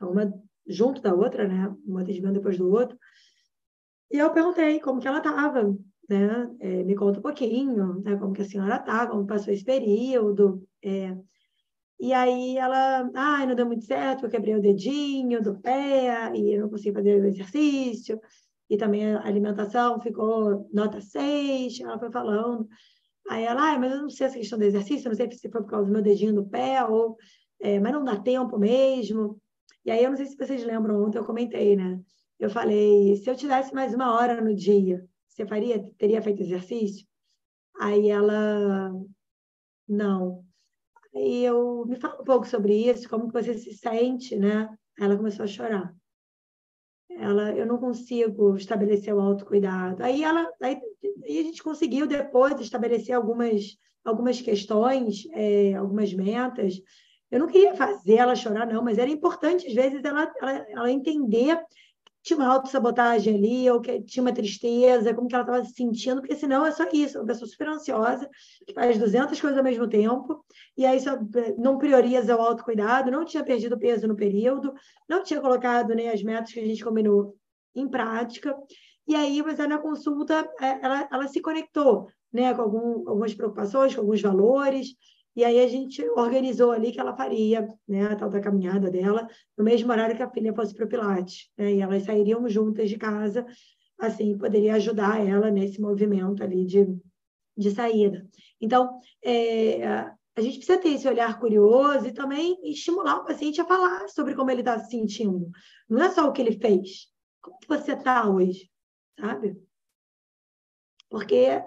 [0.00, 0.32] uma
[0.66, 1.74] junto da outra, né?
[1.86, 2.98] Um atendimento depois do outro.
[4.10, 5.76] E eu perguntei como que ela estava,
[6.08, 6.50] né?
[6.60, 8.16] É, me conta um pouquinho, né?
[8.16, 10.66] Como que a senhora está, como passou esse período.
[10.82, 11.16] É.
[11.98, 16.32] E aí ela, ai, ah, não deu muito certo, eu quebrei o dedinho do pé
[16.34, 18.18] e eu não consegui fazer o exercício.
[18.70, 22.68] E também a alimentação ficou nota 6, ela foi falando.
[23.28, 25.60] Aí ela, ah, mas eu não sei essa questão do exercício, não sei se foi
[25.60, 27.16] por causa do meu dedinho do pé ou...
[27.62, 29.38] É, mas não dá tempo mesmo.
[29.84, 32.00] E aí, eu não sei se vocês lembram, ontem eu comentei, né?
[32.38, 37.06] Eu falei, se eu tivesse mais uma hora no dia, você faria, teria feito exercício?
[37.78, 38.92] Aí ela,
[39.88, 40.44] não.
[41.14, 44.68] Aí eu, me fala um pouco sobre isso, como que você se sente, né?
[44.98, 45.94] Aí ela começou a chorar.
[47.18, 50.02] Ela, eu não consigo estabelecer o autocuidado.
[50.02, 50.78] Aí ela, aí,
[51.24, 56.80] a gente conseguiu depois estabelecer algumas, algumas questões, é, algumas metas,
[57.30, 60.90] eu não queria fazer ela chorar, não, mas era importante, às vezes, ela, ela, ela
[60.90, 61.60] entender
[62.22, 66.20] tinha uma autossabotagem ali, ou que tinha uma tristeza, como que ela estava se sentindo,
[66.20, 68.28] porque senão é só isso, uma pessoa super ansiosa,
[68.66, 70.44] que faz 200 coisas ao mesmo tempo,
[70.76, 71.18] e aí só
[71.58, 74.74] não prioriza o autocuidado, não tinha perdido peso no período,
[75.08, 77.36] não tinha colocado nem as metas que a gente combinou
[77.74, 78.54] em prática,
[79.06, 83.34] e aí, mas aí na consulta, é, ela, ela se conectou né, com algum, algumas
[83.34, 84.94] preocupações, com alguns valores,
[85.34, 89.28] e aí a gente organizou ali que ela faria, né, a tal da caminhada dela,
[89.56, 91.50] no mesmo horário que a filha fosse para o Pilates.
[91.56, 93.46] Né, e elas sairiam juntas de casa,
[93.98, 96.86] assim, poderia ajudar ela nesse movimento ali de,
[97.56, 98.26] de saída.
[98.60, 103.64] Então, é, a gente precisa ter esse olhar curioso e também estimular o paciente a
[103.64, 105.50] falar sobre como ele está se sentindo.
[105.88, 107.08] Não é só o que ele fez.
[107.40, 108.70] Como que você está hoje?
[109.20, 109.56] sabe?
[111.08, 111.62] Porque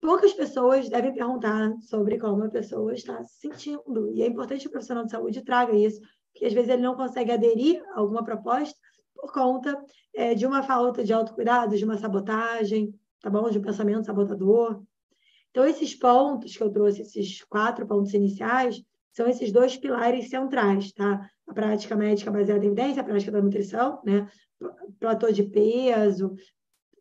[0.00, 4.10] poucas pessoas devem perguntar sobre como a pessoa está se sentindo.
[4.12, 6.00] E é importante que o profissional de saúde traga isso,
[6.32, 8.76] porque às vezes ele não consegue aderir a alguma proposta
[9.14, 9.82] por conta
[10.14, 13.50] é, de uma falta de autocuidado, de uma sabotagem, tá bom?
[13.50, 14.82] De um pensamento sabotador.
[15.50, 18.82] Então, esses pontos que eu trouxe, esses quatro pontos iniciais,
[19.12, 21.28] são esses dois pilares centrais, tá?
[21.48, 24.28] A prática médica baseada em evidência, a prática da nutrição, né?
[25.00, 26.36] Platô de peso,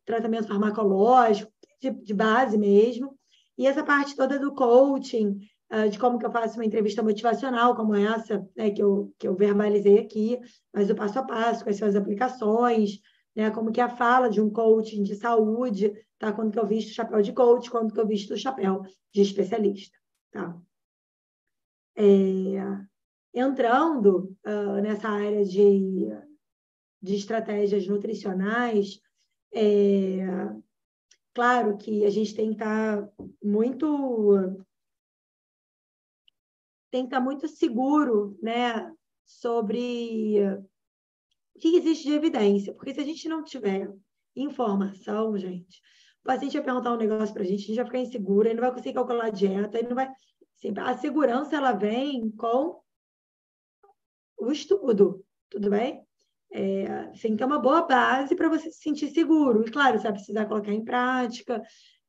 [0.06, 3.18] tratamento farmacológico, de, de base mesmo.
[3.58, 5.40] E essa parte toda do coaching,
[5.72, 9.28] uh, de como que eu faço uma entrevista motivacional como essa, né, que, eu, que
[9.28, 10.40] eu verbalizei aqui,
[10.74, 13.00] mas o passo a passo, quais são as aplicações,
[13.36, 16.34] né, como que a fala de um coaching de saúde, tá?
[16.34, 18.82] Quando que eu visto o chapéu de coach, quando que eu visto o chapéu
[19.14, 19.96] de especialista,
[20.32, 20.60] tá?
[21.96, 22.04] É,
[23.34, 26.10] entrando uh, nessa área de,
[27.02, 29.00] de estratégias nutricionais,
[29.54, 30.26] é,
[31.38, 33.08] claro que a gente tem que estar
[33.44, 34.66] muito
[36.90, 38.92] tem que estar muito seguro, né,
[39.24, 40.42] sobre
[41.54, 43.94] o que existe de evidência, porque se a gente não tiver
[44.36, 45.80] informação, gente,
[46.24, 48.56] o paciente vai perguntar um negócio para a gente, a gente vai ficar inseguro, ele
[48.56, 50.12] não vai conseguir calcular a dieta, ele não vai.
[50.58, 52.82] Assim, a segurança ela vem com
[54.40, 56.07] o estudo, tudo bem?
[56.52, 56.86] É,
[57.22, 59.66] tem que ter uma boa base para você se sentir seguro.
[59.68, 61.62] E claro, você vai precisar colocar em prática,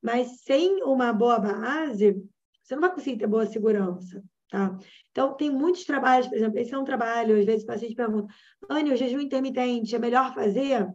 [0.02, 2.22] mas sem uma boa base,
[2.62, 4.22] você não vai conseguir ter boa segurança.
[4.48, 4.78] Tá?
[5.10, 8.32] Então, tem muitos trabalhos, por exemplo, esse é um trabalho, às vezes o paciente pergunta,
[8.68, 10.88] Anne, o jejum intermitente é melhor fazer?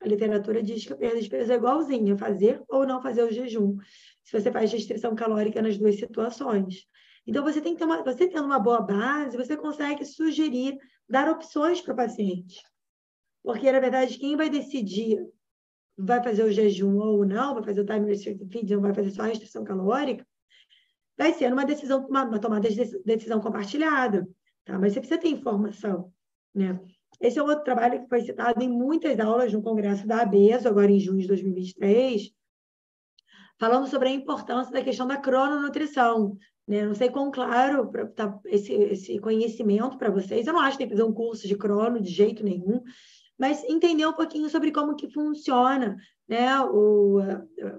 [0.00, 3.32] A literatura diz que a perda de peso é igualzinha, fazer ou não fazer o
[3.32, 3.76] jejum,
[4.22, 6.86] se você faz restrição calórica nas duas situações.
[7.26, 11.30] Então, você tem que ter uma, você tendo uma boa base, você consegue sugerir, dar
[11.30, 12.62] opções para o paciente.
[13.42, 15.18] Porque, na verdade, quem vai decidir
[15.96, 19.10] vai fazer o jejum ou não, vai fazer o time restricted feeding, ou vai fazer
[19.10, 20.24] só a restrição calórica,
[21.16, 24.28] vai ser uma decisão, uma, uma tomada de decisão compartilhada,
[24.64, 24.78] tá?
[24.78, 26.12] Mas você precisa ter informação,
[26.54, 26.78] né?
[27.20, 30.90] Esse é outro trabalho que foi citado em muitas aulas no Congresso da ABESO, agora
[30.90, 32.32] em junho de 2023,
[33.58, 36.38] falando sobre a importância da questão da crononutrição.
[36.68, 36.84] Né?
[36.84, 40.46] Não sei quão claro tá esse, esse conhecimento para vocês.
[40.46, 42.82] Eu não acho que tem que fazer um curso de crono de jeito nenhum,
[43.38, 45.96] mas entender um pouquinho sobre como que funciona
[46.28, 46.60] né?
[46.60, 47.20] o,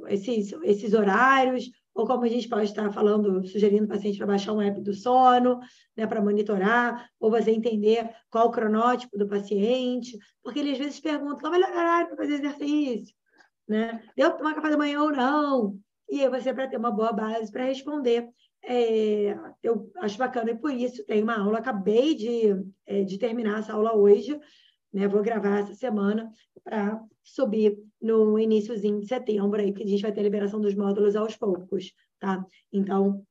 [0.07, 4.53] esses, esses horários, ou como a gente pode estar falando, sugerindo o paciente para baixar
[4.53, 5.59] um app do sono,
[5.95, 10.99] né, para monitorar, ou você entender qual o cronótipo do paciente, porque ele às vezes
[10.99, 13.13] pergunta qual é o melhor horário para fazer exercício,
[13.67, 14.01] né?
[14.15, 15.77] Deu tomar café da manhã ou não?
[16.09, 18.27] E aí você, para ter uma boa base para responder.
[18.63, 23.59] É, eu acho bacana, e por isso tem uma aula, acabei de, é, de terminar
[23.59, 24.39] essa aula hoje,
[24.93, 25.07] né?
[25.07, 26.29] Vou gravar essa semana
[26.63, 30.75] para subir no iníciozinho de setembro, aí, que a gente vai ter a liberação dos
[30.75, 32.45] módulos aos poucos, tá?
[32.71, 33.25] Então,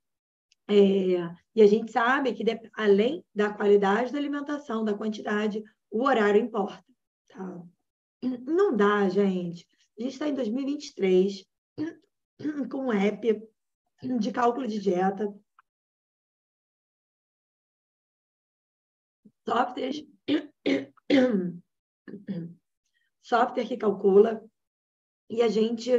[0.68, 6.04] é, e a gente sabe que, de, além da qualidade da alimentação, da quantidade, o
[6.04, 6.84] horário importa,
[7.28, 7.62] tá?
[8.22, 9.66] Não dá, gente.
[9.98, 11.44] A gente está em 2023
[12.70, 13.42] com um app
[14.00, 15.26] de cálculo de dieta,
[19.44, 20.06] softwares
[23.22, 24.44] software que calcula
[25.28, 25.90] e a gente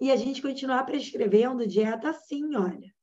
[0.00, 2.94] e a gente continuar prescrevendo dieta assim, olha.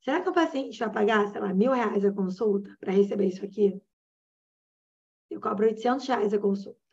[0.00, 3.44] Será que o paciente vai pagar, sei lá, mil reais a consulta para receber isso
[3.44, 3.80] aqui?
[5.28, 6.89] Eu cobro 800 reais a consulta.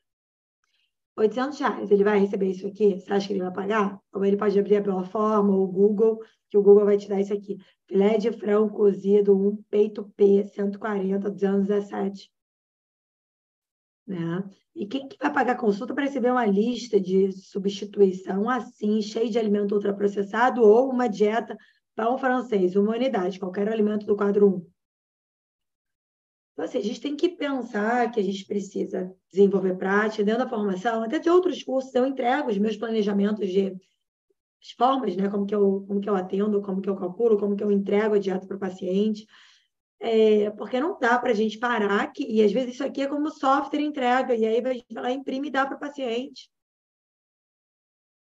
[1.17, 2.99] 800 reais, ele vai receber isso aqui?
[2.99, 3.99] Você acha que ele vai pagar?
[4.13, 7.19] Ou ele pode abrir a plataforma ou o Google, que o Google vai te dar
[7.19, 7.57] isso aqui.
[7.87, 12.31] Filé de frango cozido, um peito P, 140, 217.
[14.05, 14.43] Né?
[14.75, 19.39] E quem que vai pagar consulta para receber uma lista de substituição assim, cheia de
[19.39, 21.57] alimento ultraprocessado ou uma dieta
[21.95, 24.76] pão francês, uma unidade, qualquer alimento do quadro 1?
[26.57, 30.49] Então, assim, a gente tem que pensar que a gente precisa desenvolver prática dentro da
[30.49, 31.93] formação, até de outros cursos.
[31.93, 33.77] Eu entrego os meus planejamentos de
[34.59, 35.29] as formas, né?
[35.29, 38.15] Como que eu, como que eu atendo, como que eu calculo, como que eu entrego
[38.15, 39.27] a dieta para o paciente.
[39.99, 43.07] É, porque não dá para a gente parar aqui, e às vezes isso aqui é
[43.07, 46.49] como software entrega, e aí a gente vai lá, imprime e dá para o paciente.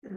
[0.04, 0.10] É.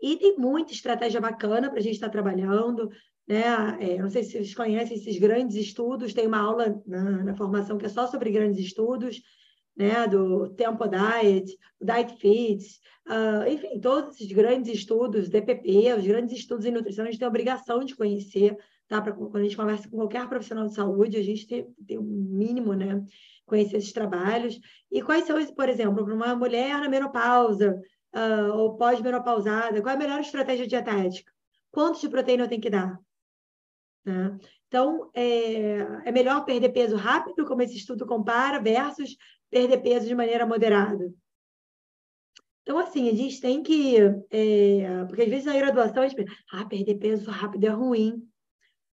[0.00, 2.90] E tem muita estratégia bacana para a gente estar tá trabalhando
[3.26, 3.42] né?
[3.80, 7.78] É, não sei se vocês conhecem esses grandes estudos, tem uma aula na, na, formação
[7.78, 9.22] que é só sobre grandes estudos,
[9.76, 10.06] né?
[10.06, 16.66] Do Tempo Diet, Diet Fits, uh, enfim, todos esses grandes estudos, DPP, os grandes estudos
[16.66, 18.56] em nutrição, a gente tem a obrigação de conhecer,
[18.86, 19.00] tá?
[19.00, 22.02] Pra, quando a gente conversa com qualquer profissional de saúde, a gente tem, tem um
[22.02, 23.02] mínimo, né?
[23.46, 24.58] Conhecer esses trabalhos.
[24.90, 27.80] E quais são, por exemplo, para uma mulher na menopausa
[28.14, 31.32] uh, ou pós-menopausada, qual é a melhor estratégia dietética?
[31.70, 33.03] Quanto de proteína eu tenho que dar?
[34.04, 34.36] Né?
[34.68, 39.16] Então, é, é melhor perder peso rápido, como esse estudo compara, versus
[39.50, 41.12] perder peso de maneira moderada.
[42.62, 43.96] Então, assim, a gente tem que.
[44.30, 48.26] É, porque às vezes na graduação a gente pensa, ah, perder peso rápido é ruim.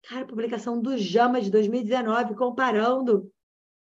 [0.02, 3.32] Cara, publicação do JAMA de 2019 comparando.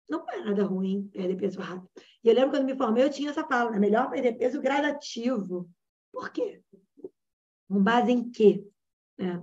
[0.09, 1.89] Não é nada ruim perder peso rápido.
[2.23, 5.71] E eu lembro quando me formei, eu tinha essa fala, é melhor perder peso gradativo.
[6.13, 6.61] Por quê?
[7.69, 8.67] Com base em quê?
[9.19, 9.41] É.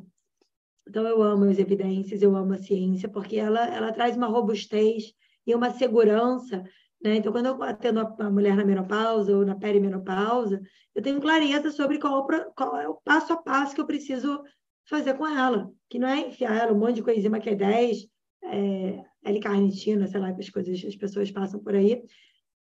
[0.88, 5.14] Então, eu amo as evidências, eu amo a ciência, porque ela, ela traz uma robustez
[5.46, 6.64] e uma segurança
[7.02, 7.18] né?
[7.18, 10.62] Então, quando eu atendo a mulher na menopausa ou na perimenopausa,
[10.96, 12.26] eu tenho clareza sobre qual,
[12.56, 14.44] qual é o passo a passo que eu preciso
[14.86, 18.10] fazer com ela, que não é enfiar ela um monte de coenzima Q10,
[18.44, 22.02] é, L-carnitina, sei lá, que as coisas as pessoas passam por aí,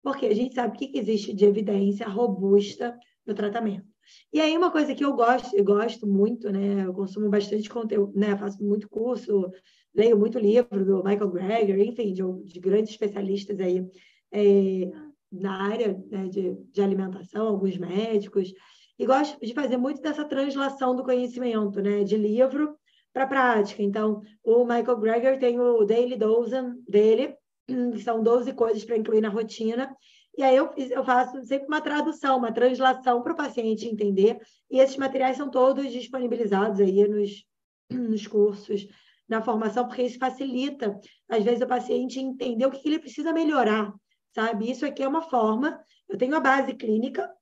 [0.03, 3.87] porque a gente sabe o que, que existe de evidência robusta no tratamento.
[4.33, 6.85] E aí, uma coisa que eu gosto, eu gosto muito, né?
[6.85, 8.37] Eu consumo bastante conteúdo, né?
[8.37, 9.51] Faço muito curso,
[9.95, 13.87] leio muito livro do Michael Greger, enfim, de, de grandes especialistas aí
[14.33, 14.91] é,
[15.33, 18.53] na área né, de, de alimentação, alguns médicos,
[18.99, 22.77] e gosto de fazer muito dessa translação do conhecimento, né, de livro
[23.13, 23.83] para prática.
[23.83, 27.35] Então, o Michael Greger tem o Daily Dozen dele,
[27.67, 29.95] que são 12 coisas para incluir na rotina.
[30.37, 34.39] E aí eu, eu faço sempre uma tradução, uma translação para o paciente entender.
[34.71, 37.45] E esses materiais são todos disponibilizados aí nos,
[37.91, 38.87] nos cursos,
[39.29, 43.93] na formação, porque isso facilita, às vezes, o paciente entender o que ele precisa melhorar
[44.37, 44.71] sabe?
[44.71, 45.83] Isso aqui é uma forma.
[46.07, 47.33] Eu tenho a base clínica,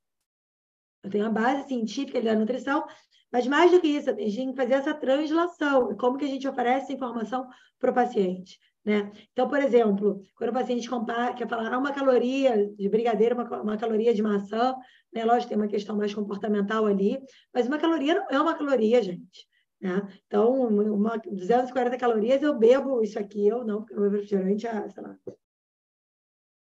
[1.03, 2.86] eu tenho a base científica da nutrição,
[3.32, 5.97] mas mais do que isso, a gente tem que fazer essa translação.
[5.97, 7.49] Como que a gente oferece informação
[7.80, 8.61] para o paciente?
[8.85, 9.11] Né?
[9.32, 13.62] Então, por exemplo, quando o paciente compara, quer falar ah, uma caloria de brigadeiro, uma,
[13.62, 14.74] uma caloria de maçã,
[15.12, 15.24] né?
[15.24, 17.18] lógico, tem uma questão mais comportamental ali,
[17.53, 19.49] mas uma caloria não é uma caloria, gente.
[19.80, 20.03] Né?
[20.26, 20.53] Então,
[20.95, 25.03] uma, 240 calorias eu bebo isso aqui, eu não, porque eu bebo refrigerante há, sei
[25.03, 25.16] lá,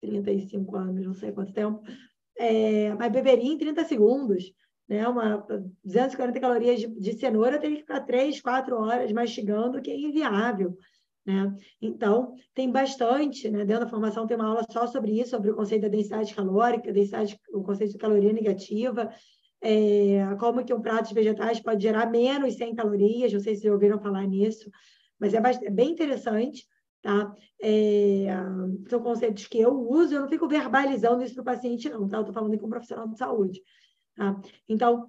[0.01, 1.81] 35 anos, não sei quanto tempo,
[2.37, 4.53] é, mas beberia em 30 segundos.
[4.87, 5.05] Né?
[5.07, 5.45] Uma
[5.83, 9.97] 240 calorias de, de cenoura, eu teria que ficar 3, 4 horas mastigando, que é
[9.97, 10.77] inviável.
[11.25, 11.55] Né?
[11.81, 13.65] Então, tem bastante, né?
[13.65, 16.93] dentro da formação tem uma aula só sobre isso, sobre o conceito da densidade calórica,
[16.93, 19.11] densidade, o conceito de caloria negativa,
[19.59, 23.61] é, como que um prato de vegetais pode gerar menos 100 calorias, não sei se
[23.61, 24.69] vocês ouviram falar nisso,
[25.19, 26.67] mas é, bastante, é bem interessante.
[27.01, 27.31] Tá?
[27.61, 28.25] É,
[28.89, 32.17] são conceitos que eu uso, eu não fico verbalizando isso para o paciente, não, tá?
[32.17, 33.61] Eu estou falando com um profissional de saúde.
[34.15, 34.41] Tá?
[34.67, 35.07] Então,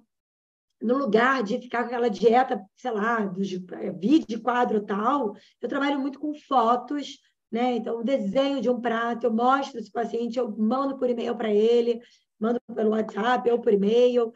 [0.81, 5.69] no lugar de ficar com aquela dieta, sei lá, dos é, vídeo, quadro tal, eu
[5.69, 7.19] trabalho muito com fotos,
[7.51, 7.75] né?
[7.77, 11.49] Então, o desenho de um prato, eu mostro esse paciente, eu mando por e-mail para
[11.49, 11.99] ele,
[12.39, 14.31] mando pelo WhatsApp ou por e-mail,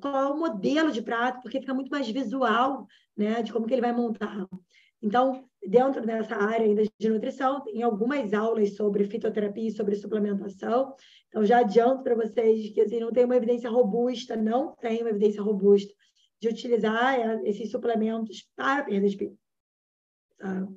[0.00, 2.86] qual é o modelo de prato, porque fica muito mais visual,
[3.16, 4.46] né, de como que ele vai montar.
[5.02, 10.94] Então, dentro dessa área ainda de nutrição, tem algumas aulas sobre fitoterapia e sobre suplementação.
[11.28, 15.10] Então, já adianto para vocês que assim, não tem uma evidência robusta, não tem uma
[15.10, 15.92] evidência robusta
[16.40, 19.38] de utilizar é, esses suplementos para perda de peso.
[20.38, 20.68] Tá?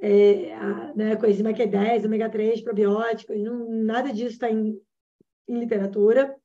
[0.00, 4.80] É, né, coenzima Q10, ômega 3, probióticos, não, nada disso está em,
[5.48, 6.36] em, literatura.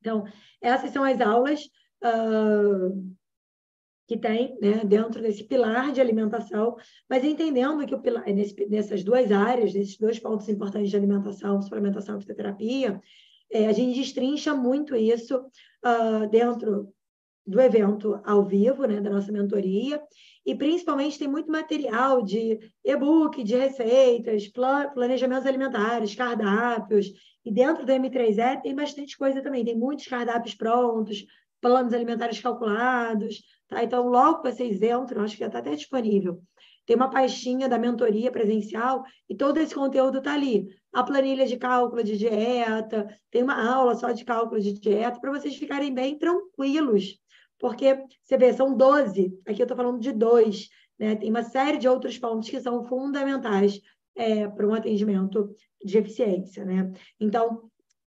[0.00, 0.24] Então,
[0.60, 1.64] essas são as aulas.
[2.04, 3.16] Uh,
[4.06, 6.76] que tem né, dentro desse pilar de alimentação,
[7.10, 11.60] mas entendendo que o pilar, nesse, nessas duas áreas, nesses dois pontos importantes de alimentação,
[11.60, 13.00] suplementação e fitoterapia,
[13.50, 16.92] é, a gente destrincha muito isso uh, dentro
[17.46, 20.02] do evento ao vivo, né, da nossa mentoria,
[20.44, 24.48] e principalmente tem muito material de e-book, de receitas,
[24.94, 27.06] planejamentos alimentares, cardápios,
[27.44, 31.24] e dentro do M3E tem bastante coisa também, tem muitos cardápios prontos,
[31.60, 33.82] planos alimentares calculados, Tá?
[33.82, 36.40] Então, logo que vocês entram, acho que já está até disponível.
[36.86, 40.68] Tem uma pastinha da mentoria presencial e todo esse conteúdo está ali.
[40.92, 45.32] A planilha de cálculo de dieta, tem uma aula só de cálculo de dieta, para
[45.32, 47.18] vocês ficarem bem tranquilos.
[47.58, 50.68] Porque, você vê, são 12, aqui eu estou falando de dois.
[50.98, 51.16] Né?
[51.16, 53.80] Tem uma série de outros pontos que são fundamentais
[54.14, 55.50] é, para um atendimento
[55.84, 56.64] de eficiência.
[56.64, 56.92] Né?
[57.18, 57.68] Então,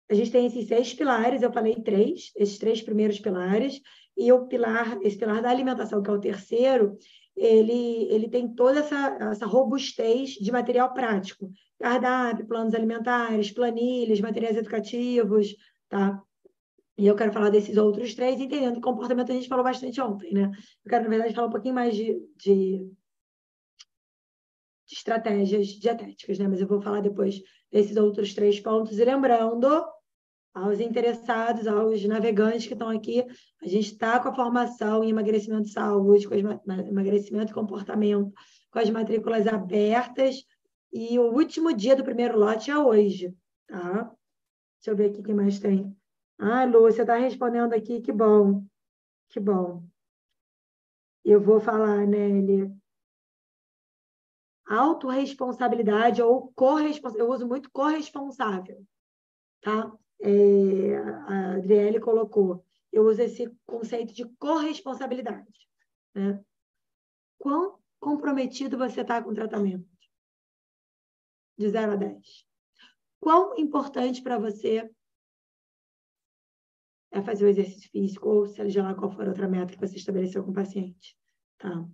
[0.09, 3.81] a gente tem esses seis pilares, eu falei três, esses três primeiros pilares,
[4.17, 6.97] e o pilar, esse pilar da alimentação, que é o terceiro,
[7.35, 11.49] ele, ele tem toda essa, essa robustez de material prático.
[11.79, 15.55] Cardápio, planos alimentares, planilhas, materiais educativos,
[15.89, 16.21] tá?
[16.97, 20.33] E eu quero falar desses outros três, entendendo que comportamento a gente falou bastante ontem,
[20.33, 20.51] né?
[20.85, 22.87] Eu quero, na verdade, falar um pouquinho mais de, de,
[24.85, 26.47] de estratégias dietéticas, né?
[26.47, 27.41] Mas eu vou falar depois
[27.71, 28.99] desses outros três pontos.
[28.99, 29.83] E lembrando,
[30.53, 33.25] aos interessados, aos navegantes que estão aqui,
[33.61, 38.33] a gente está com a formação em emagrecimento e saúde, com emagrecimento e comportamento,
[38.69, 40.43] com as matrículas abertas.
[40.91, 43.33] E o último dia do primeiro lote é hoje,
[43.67, 44.11] tá?
[44.75, 45.95] Deixa eu ver aqui quem mais tem.
[46.37, 48.65] Ah, Lúcia está respondendo aqui, que bom,
[49.29, 49.83] que bom.
[51.23, 52.73] Eu vou falar, Nelly.
[54.65, 57.19] Autoresponsabilidade ou corresponsabilidade.
[57.19, 58.83] Eu uso muito corresponsável,
[59.61, 59.91] tá?
[60.21, 62.63] É, a Adriele colocou.
[62.91, 65.67] Eu uso esse conceito de corresponsabilidade,
[66.13, 66.43] né?
[67.39, 69.87] Quão comprometido você está com o tratamento?
[71.57, 72.45] De 0 a 10.
[73.19, 74.91] Quão importante para você
[77.11, 80.43] é fazer o exercício físico, ou seja lá qual for outra meta que você estabeleceu
[80.43, 81.17] com o paciente.
[81.57, 81.87] Tá?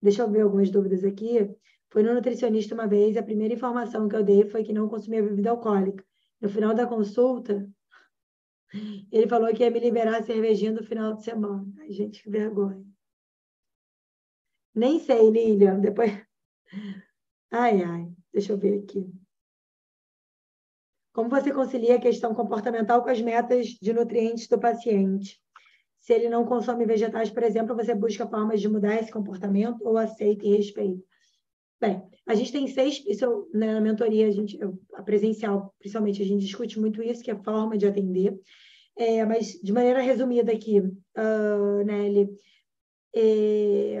[0.00, 1.38] Deixa eu ver algumas dúvidas aqui.
[1.94, 5.22] Foi no nutricionista uma vez, a primeira informação que eu dei foi que não consumia
[5.22, 6.04] bebida alcoólica.
[6.40, 7.70] No final da consulta,
[9.12, 11.64] ele falou que ia me liberar a cervejinha no final de semana.
[11.78, 12.84] Ai, gente, que vergonha.
[14.74, 15.78] Nem sei, Lilian.
[15.78, 16.10] Depois.
[17.52, 18.12] Ai, ai.
[18.32, 19.08] Deixa eu ver aqui.
[21.12, 25.40] Como você concilia a questão comportamental com as metas de nutrientes do paciente?
[26.00, 29.96] Se ele não consome vegetais, por exemplo, você busca formas de mudar esse comportamento ou
[29.96, 31.13] aceita e respeita?
[31.80, 36.22] Bem, a gente tem seis, isso né, na mentoria, a gente, eu, a presencial, principalmente,
[36.22, 38.38] a gente discute muito isso, que é a forma de atender.
[38.96, 42.28] É, mas, de maneira resumida aqui, uh, Nelly,
[43.14, 43.98] é,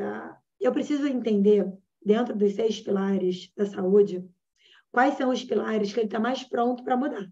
[0.60, 1.70] eu preciso entender,
[2.04, 4.24] dentro dos seis pilares da saúde,
[4.92, 7.26] quais são os pilares que ele está mais pronto para mudar.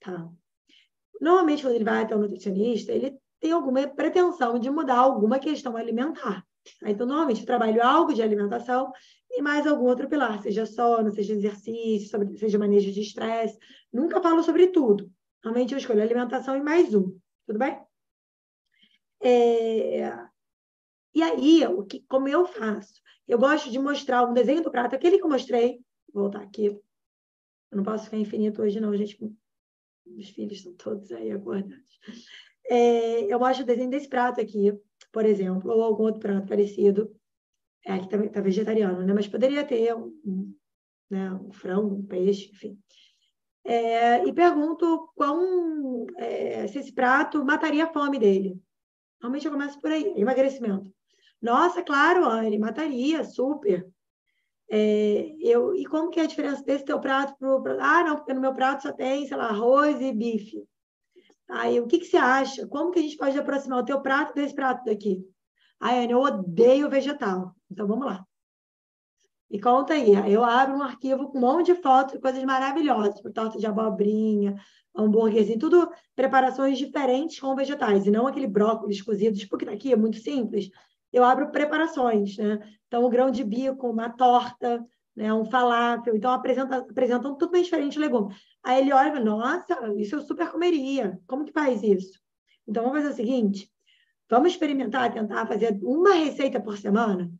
[0.00, 0.28] Tá?
[1.20, 5.76] Normalmente, quando ele vai até o nutricionista, ele tem alguma pretensão de mudar alguma questão
[5.76, 6.44] alimentar.
[6.84, 8.92] Então, normalmente, eu trabalho algo de alimentação
[9.32, 13.58] e mais algum outro pilar, seja sono, seja exercício, seja manejo de estresse.
[13.92, 15.10] Nunca falo sobre tudo.
[15.42, 17.18] Normalmente, eu escolho alimentação e mais um.
[17.46, 17.80] Tudo bem?
[19.22, 20.08] É...
[21.14, 23.00] E aí, o que, como eu faço?
[23.26, 25.80] Eu gosto de mostrar um desenho do prato, aquele que eu mostrei.
[26.12, 26.78] Vou voltar aqui
[27.72, 29.18] eu não posso ficar infinito hoje, não, gente.
[30.06, 31.98] Os filhos estão todos aí acordados.
[32.66, 34.78] É, eu acho o desenho desse prato aqui,
[35.10, 37.10] por exemplo, ou algum outro prato parecido.
[37.84, 39.12] É, aqui está tá vegetariano, né?
[39.12, 40.54] Mas poderia ter um,
[41.10, 42.78] né, um frango, um peixe, enfim.
[43.64, 45.38] É, e pergunto qual,
[46.16, 48.60] é, se esse prato mataria a fome dele.
[49.20, 50.92] Realmente eu começo por aí, emagrecimento.
[51.40, 53.86] Nossa, claro, ele mataria, super.
[54.70, 58.32] É, eu, e como que é a diferença desse teu prato pro, Ah, não, porque
[58.32, 60.64] no meu prato só tem, sei lá, arroz e bife.
[61.48, 62.66] Aí, o que, que você acha?
[62.66, 65.22] Como que a gente pode aproximar o teu prato desse prato daqui?
[65.82, 67.54] Ai, eu odeio vegetal.
[67.70, 68.24] Então, vamos lá.
[69.50, 70.12] E conta aí.
[70.32, 74.54] Eu abro um arquivo com um monte de fotos, coisas maravilhosas, tipo torta de abobrinha,
[74.96, 79.96] hambúrguerzinho, tudo preparações diferentes com vegetais, e não aquele brócolis cozido, tipo que daqui é
[79.96, 80.70] muito simples
[81.12, 82.58] eu abro preparações, né?
[82.88, 85.32] Então, o grão de bico, uma torta, né?
[85.32, 86.16] um falafel.
[86.16, 88.34] Então, apresenta, apresentam tudo bem diferente de legume.
[88.62, 91.20] Aí ele olha e fala, nossa, isso eu super comeria.
[91.26, 92.18] Como que faz isso?
[92.66, 93.70] Então, vamos fazer o seguinte,
[94.32, 97.30] vamos experimentar, tentar fazer uma receita por semana?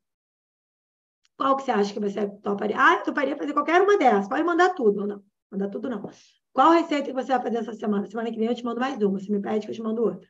[1.38, 2.76] Qual que você acha que você toparia?
[2.78, 4.28] Ah, eu toparia fazer qualquer uma dessas.
[4.28, 5.06] Pode mandar tudo.
[5.06, 6.06] Não, mandar tudo não.
[6.52, 8.06] Qual receita que você vai fazer essa semana?
[8.06, 9.18] Semana que vem eu te mando mais uma.
[9.18, 10.28] Você me pede que eu te mando outra.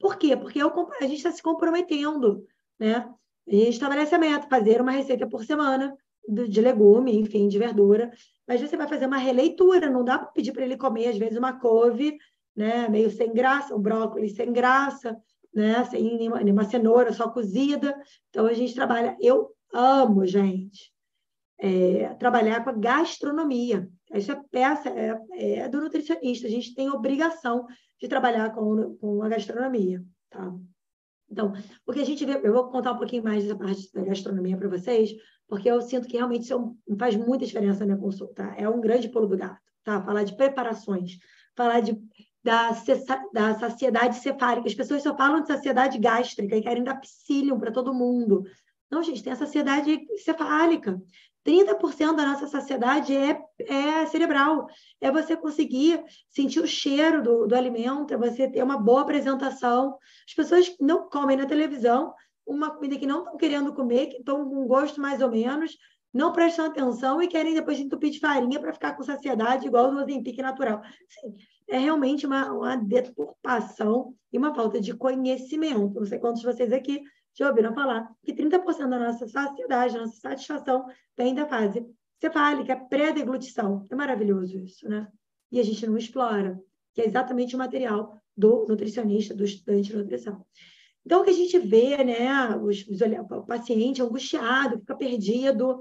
[0.00, 0.36] Por quê?
[0.36, 2.44] Porque eu, a gente está se comprometendo
[2.80, 3.08] né?
[3.46, 5.96] A gente estabelece a meta, fazer uma receita por semana
[6.28, 8.10] de legume, enfim, de verdura.
[8.46, 11.38] Mas você vai fazer uma releitura, não dá para pedir para ele comer, às vezes,
[11.38, 12.18] uma couve,
[12.56, 12.88] né?
[12.88, 15.16] Meio sem graça, um brócolis sem graça,
[15.54, 15.84] né?
[15.84, 17.94] Sem nenhuma, nenhuma cenoura, só cozida.
[18.30, 19.16] Então, a gente trabalha.
[19.20, 20.92] Eu amo, gente,
[21.58, 23.88] é, trabalhar com a gastronomia.
[24.10, 26.46] Essa peça é, é, do nutricionista.
[26.46, 27.66] A gente tem obrigação
[28.00, 30.52] de trabalhar com, com a gastronomia, tá?
[31.30, 31.52] Então,
[31.86, 34.68] porque a gente vê, eu vou contar um pouquinho mais dessa parte da gastronomia para
[34.68, 35.12] vocês,
[35.48, 38.34] porque eu sinto que realmente isso é faz muita diferença na minha consulta.
[38.34, 38.54] Tá?
[38.58, 40.02] É um grande pulo do gato, tá?
[40.02, 41.18] Falar de preparações,
[41.56, 41.98] falar de,
[42.42, 42.70] da,
[43.32, 44.68] da saciedade cefálica.
[44.68, 48.44] As pessoas só falam de saciedade gástrica e querem dar psyllium para todo mundo.
[48.90, 51.00] Não, gente, tem a saciedade cefálica.
[51.46, 54.66] 30% da nossa saciedade é, é cerebral.
[55.00, 59.96] É você conseguir sentir o cheiro do, do alimento, é você ter uma boa apresentação.
[60.26, 62.14] As pessoas não comem na televisão
[62.46, 65.76] uma comida que não estão querendo comer, que estão com gosto mais ou menos,
[66.12, 70.02] não prestam atenção e querem depois entupir de farinha para ficar com saciedade, igual no
[70.02, 70.82] Ozempic natural.
[71.08, 71.36] Sim,
[71.68, 76.00] é realmente uma, uma deturpação e uma falta de conhecimento.
[76.00, 77.02] Não sei quantos de vocês aqui
[77.34, 80.86] já ouviram falar que 30% da nossa saciedade, da nossa satisfação
[81.16, 81.86] vem da fase
[82.20, 83.86] cefálica, pré-deglutição.
[83.90, 85.08] É maravilhoso isso, né?
[85.50, 86.60] E a gente não explora,
[86.94, 90.44] que é exatamente o material do nutricionista, do estudante de nutrição.
[91.04, 95.78] Então, o que a gente vê, né, os, os, o paciente angustiado, fica perdido,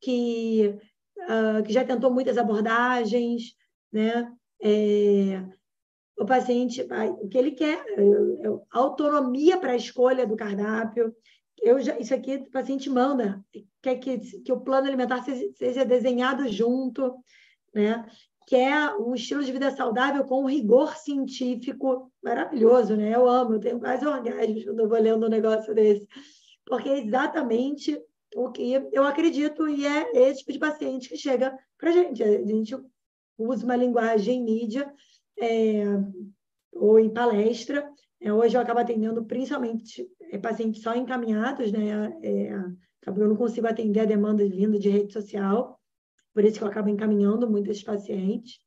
[0.00, 0.74] que,
[1.18, 3.54] uh, que já tentou muitas abordagens,
[3.92, 4.30] né,
[4.62, 5.42] é,
[6.18, 6.86] o paciente,
[7.20, 7.84] o que ele quer,
[8.70, 11.14] autonomia para a escolha do cardápio.
[11.62, 13.44] Eu já, isso aqui o paciente manda,
[13.82, 17.14] quer que, que o plano alimentar seja, desenhado junto,
[17.74, 18.04] né?
[18.50, 23.14] quer um estilo de vida saudável com rigor científico maravilhoso, né?
[23.14, 26.08] Eu amo, eu tenho quase orgasmos quando eu vou lendo um negócio desse,
[26.66, 27.96] porque é exatamente
[28.34, 32.22] o que eu acredito e é esse tipo de paciente que chega para a gente.
[32.24, 32.76] A gente
[33.44, 34.92] usa uma linguagem em mídia
[35.38, 35.84] é,
[36.72, 37.88] ou em palestra.
[38.20, 42.18] É, hoje eu acabo atendendo principalmente é, pacientes só encaminhados, né?
[42.22, 42.50] É,
[43.06, 45.80] eu não consigo atender a demanda vinda de rede social,
[46.34, 48.58] por isso que eu acabo encaminhando muitos pacientes.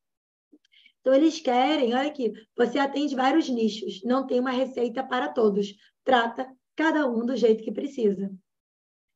[0.99, 5.75] Então, eles querem, olha aqui, você atende vários nichos, não tem uma receita para todos.
[6.03, 8.31] Trata cada um do jeito que precisa.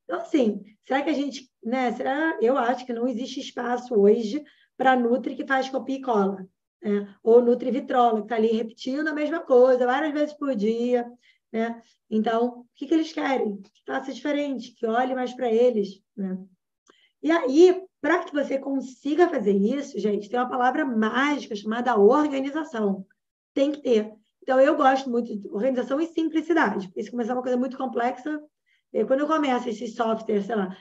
[0.04, 1.92] Então, assim, será que a gente, né?
[1.94, 4.44] Será, eu acho que não existe espaço hoje
[4.78, 6.48] para Nutri que faz copia e cola.
[6.82, 7.14] Né?
[7.24, 11.06] Ou Nutri Vitrola, que está ali repetindo a mesma coisa várias vezes por dia.
[11.52, 11.82] Né?
[12.10, 13.58] Então, o que, que eles querem?
[13.58, 16.02] Que faça diferente, que olhe mais para eles.
[16.16, 16.38] Né?
[17.22, 23.06] E aí, para que você consiga fazer isso, gente, tem uma palavra mágica chamada organização.
[23.54, 24.14] Tem que ter.
[24.44, 26.92] Então, eu gosto muito de organização e simplicidade.
[26.96, 28.40] Isso começar uma coisa muito complexa.
[29.08, 30.76] Quando eu começo esse software, sei lá,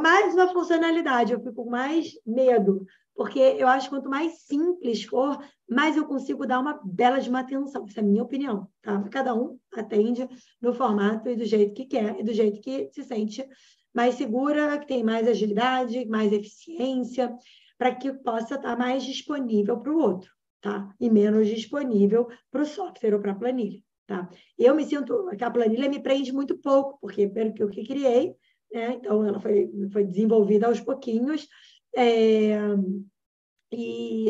[0.00, 2.86] mais uma funcionalidade, eu fico com mais medo,
[3.18, 7.28] porque eu acho que quanto mais simples for, mais eu consigo dar uma bela de
[7.28, 7.84] uma atenção.
[7.84, 9.02] Essa é a minha opinião, tá?
[9.10, 10.28] Cada um atende
[10.62, 13.44] no formato e do jeito que quer e do jeito que se sente
[13.92, 17.36] mais segura, que tem mais agilidade, mais eficiência,
[17.76, 20.94] para que possa estar mais disponível para o outro, tá?
[21.00, 24.30] E menos disponível para o software ou para a planilha, tá?
[24.56, 28.36] Eu me sinto que a planilha me prende muito pouco, porque pelo que eu criei,
[28.72, 28.92] né?
[28.94, 31.48] Então ela foi, foi desenvolvida aos pouquinhos.
[31.94, 32.56] É,
[33.72, 34.28] e,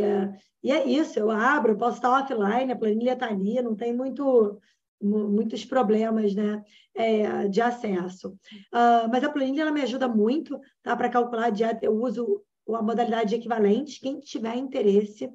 [0.63, 3.93] e é isso, eu abro, eu posso estar offline, a planilha está ali, não tem
[3.93, 4.61] muito
[5.01, 6.63] muitos problemas né,
[6.95, 8.31] é, de acesso.
[8.73, 11.87] Uh, mas a planilha ela me ajuda muito tá, para calcular dieta.
[11.87, 12.43] Eu uso
[12.75, 14.01] a modalidade equivalente.
[14.01, 15.31] Quem tiver interesse,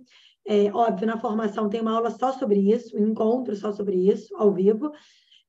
[0.46, 4.36] é, óbvio, na formação tem uma aula só sobre isso, um encontro só sobre isso,
[4.36, 4.92] ao vivo,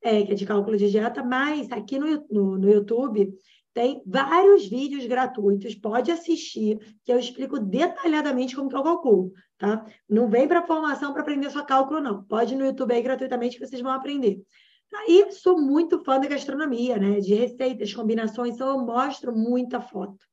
[0.02, 3.34] é, que é de cálculo de dieta, mas aqui no, no, no YouTube
[3.74, 9.84] tem vários vídeos gratuitos, pode assistir, que eu explico detalhadamente como que eu calculo, tá?
[10.08, 12.22] Não vem para formação para aprender só cálculo, não.
[12.22, 14.40] Pode ir no YouTube aí gratuitamente que vocês vão aprender.
[14.94, 17.18] Aí sou muito fã da gastronomia, né?
[17.18, 20.24] De receitas, combinações, então eu mostro muita foto.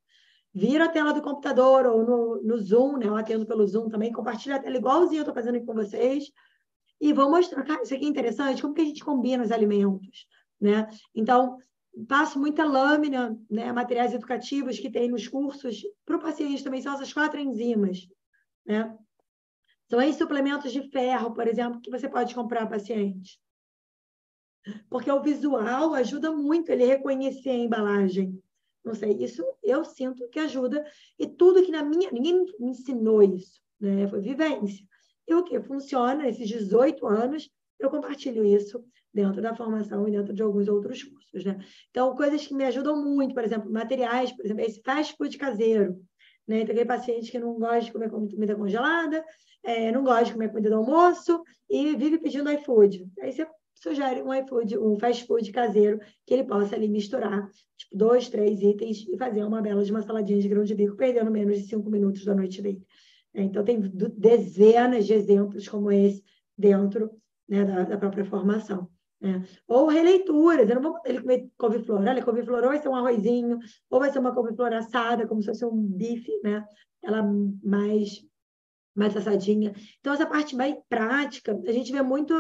[0.54, 3.08] Vira a tela do computador ou no, no Zoom, né?
[3.08, 6.26] Eu atendo pelo Zoom também, compartilha a tela igualzinho eu estou fazendo aqui com vocês.
[7.00, 10.28] E vou mostrar, cara, isso aqui é interessante, como que a gente combina os alimentos,
[10.60, 10.88] né?
[11.16, 11.58] Então,
[12.08, 16.94] passo muita lâmina, né, materiais educativos que tem nos cursos, para o paciente também são
[16.94, 18.08] essas quatro enzimas.
[18.66, 18.98] Né?
[19.90, 23.40] São esses suplementos de ferro, por exemplo, que você pode comprar paciente.
[24.90, 28.42] Porque o visual ajuda muito ele reconhecer a embalagem.
[28.84, 30.86] Não sei, isso eu sinto que ajuda.
[31.20, 32.12] E tudo que na minha.
[32.12, 34.08] Ninguém me ensinou isso, né?
[34.08, 34.86] Foi vivência.
[35.28, 35.60] E o que?
[35.62, 38.84] Funciona, esses 18 anos, eu compartilho isso
[39.14, 41.60] dentro da formação e dentro de alguns outros cursos, né?
[41.90, 46.00] Então, coisas que me ajudam muito, por exemplo, materiais, por exemplo, esse fast food caseiro,
[46.48, 46.66] né?
[46.66, 49.24] Tem aquele paciente que não gosta de comer comida congelada,
[49.64, 53.08] é, não gosta de comer comida do almoço e vive pedindo iFood.
[53.20, 57.98] Aí você sugere um iFood, um fast food caseiro, que ele possa ali misturar, tipo,
[57.98, 61.32] dois, três itens e fazer uma bela de uma saladinha de grão de bico, perdendo
[61.32, 62.82] menos de cinco minutos da noite dele.
[63.34, 66.24] Então, tem dezenas de exemplos como esse
[66.58, 67.12] dentro
[67.48, 68.90] né, da, da própria formação.
[69.22, 69.46] Né?
[69.68, 72.02] Ou releituras, eu não vou ele comer couve-flor.
[72.02, 73.60] Olha, couve-flor ou vai ser um arrozinho,
[73.90, 76.66] ou vai ser uma couve-flor assada, como se fosse um bife, né?
[77.04, 77.22] Ela
[77.64, 78.26] mais,
[78.96, 79.74] mais assadinha.
[80.00, 82.34] Então, essa parte mais prática, a gente vê muito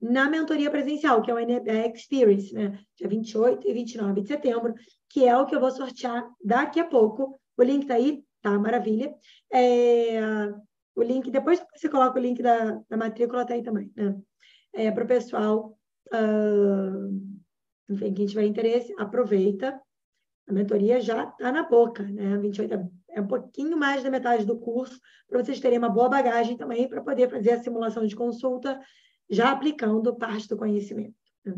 [0.00, 2.78] na mentoria presencial, que é o NBE Experience, né?
[2.96, 4.74] Dia 28 e 29 de setembro,
[5.10, 7.38] que é o que eu vou sortear daqui a pouco.
[7.58, 8.58] O link tá aí, tá?
[8.58, 9.14] Maravilha.
[9.52, 10.18] É,
[10.96, 14.18] o link, depois você coloca o link da, da matrícula, tá aí também, né?
[14.74, 15.76] É, para o pessoal
[16.08, 17.32] Uh,
[17.88, 19.80] enfim, quem tiver interesse, aproveita.
[20.48, 22.36] A mentoria já está na boca, né?
[22.38, 24.98] 28 é, é um pouquinho mais da metade do curso,
[25.28, 28.80] para vocês terem uma boa bagagem também para poder fazer a simulação de consulta,
[29.30, 31.14] já aplicando parte do conhecimento.
[31.44, 31.54] Né?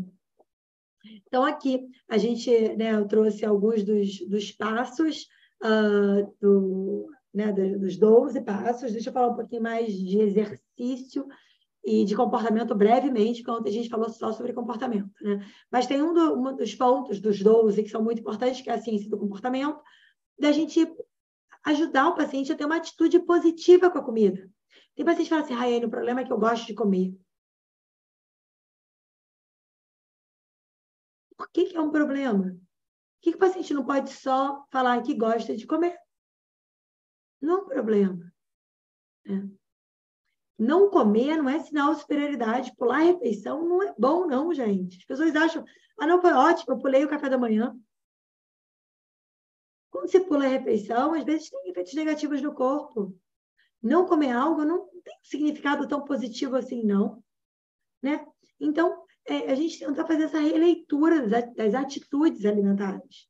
[1.27, 5.27] Então, aqui a gente, né, eu trouxe alguns dos, dos passos
[5.63, 8.91] uh, do, né, dos 12 passos.
[8.91, 11.27] Deixa eu falar um pouquinho mais de exercício
[11.85, 15.11] e de comportamento brevemente, porque ontem a gente falou só sobre comportamento.
[15.21, 15.45] Né?
[15.71, 18.73] Mas tem um, do, um dos pontos dos 12 que são muito importantes, que é
[18.73, 19.79] a ciência do comportamento,
[20.37, 20.79] da gente
[21.63, 24.49] ajudar o paciente a ter uma atitude positiva com a comida.
[24.95, 27.15] Tem paciente que fala assim, Raiane, o problema é que eu gosto de comer.
[31.37, 32.45] Por que, que é um problema?
[32.45, 35.95] Por que, que o paciente não pode só falar que gosta de comer?
[37.39, 38.33] Não é um problema.
[39.27, 39.64] É.
[40.57, 42.75] Não comer não é sinal de superioridade.
[42.75, 44.97] Pular a refeição não é bom, não, gente.
[44.97, 45.65] As pessoas acham,
[45.99, 47.77] ah, não, foi ótimo, eu pulei o café da manhã.
[49.89, 53.17] Quando você pula a refeição, às vezes tem efeitos negativos no corpo.
[53.81, 57.23] Não comer algo não tem um significado tão positivo assim, não.
[58.01, 58.25] Né?
[58.59, 63.27] Então, é, a gente tenta fazer essa releitura das, atitudes alimentares.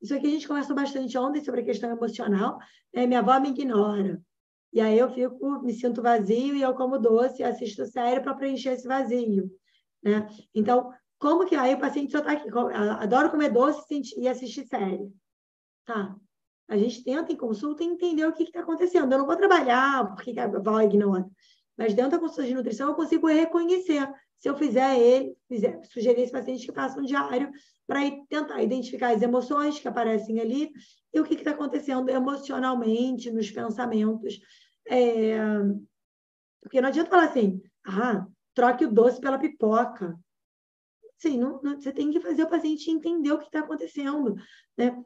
[0.00, 2.58] Isso aqui a gente conversou bastante ontem sobre a questão emocional.
[2.92, 3.06] Né?
[3.06, 4.20] Minha avó me ignora.
[4.72, 8.70] E aí eu fico, me sinto vazio e eu como doce, assisto série para preencher
[8.70, 9.50] esse vazio.
[10.02, 10.28] Né?
[10.54, 12.48] Então, como que aí o paciente só está aqui?
[13.00, 13.82] Adoro comer doce
[14.16, 15.10] e assistir série.
[15.84, 16.14] Tá.
[16.68, 19.10] A gente tenta em consulta entender o que está acontecendo.
[19.10, 21.26] Eu não vou trabalhar porque a avó ignora.
[21.78, 26.22] Mas dentro da consulta de nutrição eu consigo reconhecer se eu fizer ele, fizer, sugerir
[26.22, 27.50] esse paciente que faça um diário
[27.86, 30.70] para tentar identificar as emoções que aparecem ali
[31.14, 34.40] e o que está acontecendo emocionalmente nos pensamentos.
[34.88, 35.38] É...
[36.60, 40.18] Porque não adianta falar assim, ah, troque o doce pela pipoca.
[41.16, 44.34] Sim, não, não, você tem que fazer o paciente entender o que está acontecendo.
[44.76, 44.96] Né?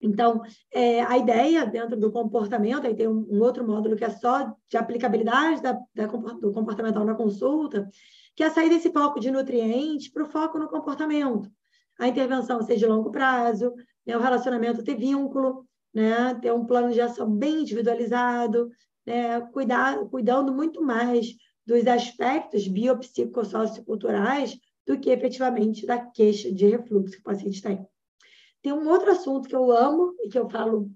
[0.00, 0.42] Então,
[0.72, 4.54] é, a ideia dentro do comportamento, aí tem um, um, outro módulo que é só
[4.68, 7.88] de aplicabilidade da, da, do comportamental na consulta,
[8.36, 11.50] que é sair desse foco de nutrientes para o foco no comportamento.
[11.98, 13.72] A intervenção ser de longo prazo,
[14.06, 18.68] né, o relacionamento ter vínculo, né, ter um plano de ação bem individualizado,
[19.06, 21.34] né, cuidar, cuidando muito mais
[21.64, 27.86] dos aspectos biopsicossocioculturais do que efetivamente da queixa de refluxo que o paciente tem.
[28.64, 30.90] Tem um outro assunto que eu amo e que eu falo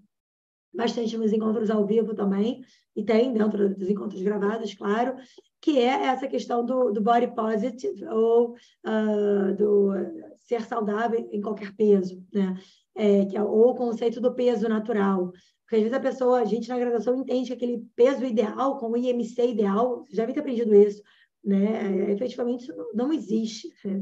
[0.73, 2.62] bastante nos encontros ao vivo também,
[2.97, 5.16] e tem dentro dos encontros gravados, claro,
[5.61, 8.55] que é essa questão do, do body positive ou
[8.87, 9.93] uh, do
[10.39, 12.59] ser saudável em qualquer peso, né?
[12.97, 15.31] É, que é, ou o conceito do peso natural.
[15.62, 18.91] Porque às vezes a pessoa, a gente na graduação entende que aquele peso ideal, com
[18.91, 21.03] o IMC ideal, já havia aprendido isso,
[21.45, 22.11] né?
[22.12, 24.01] Efetivamente isso não, não existe, é,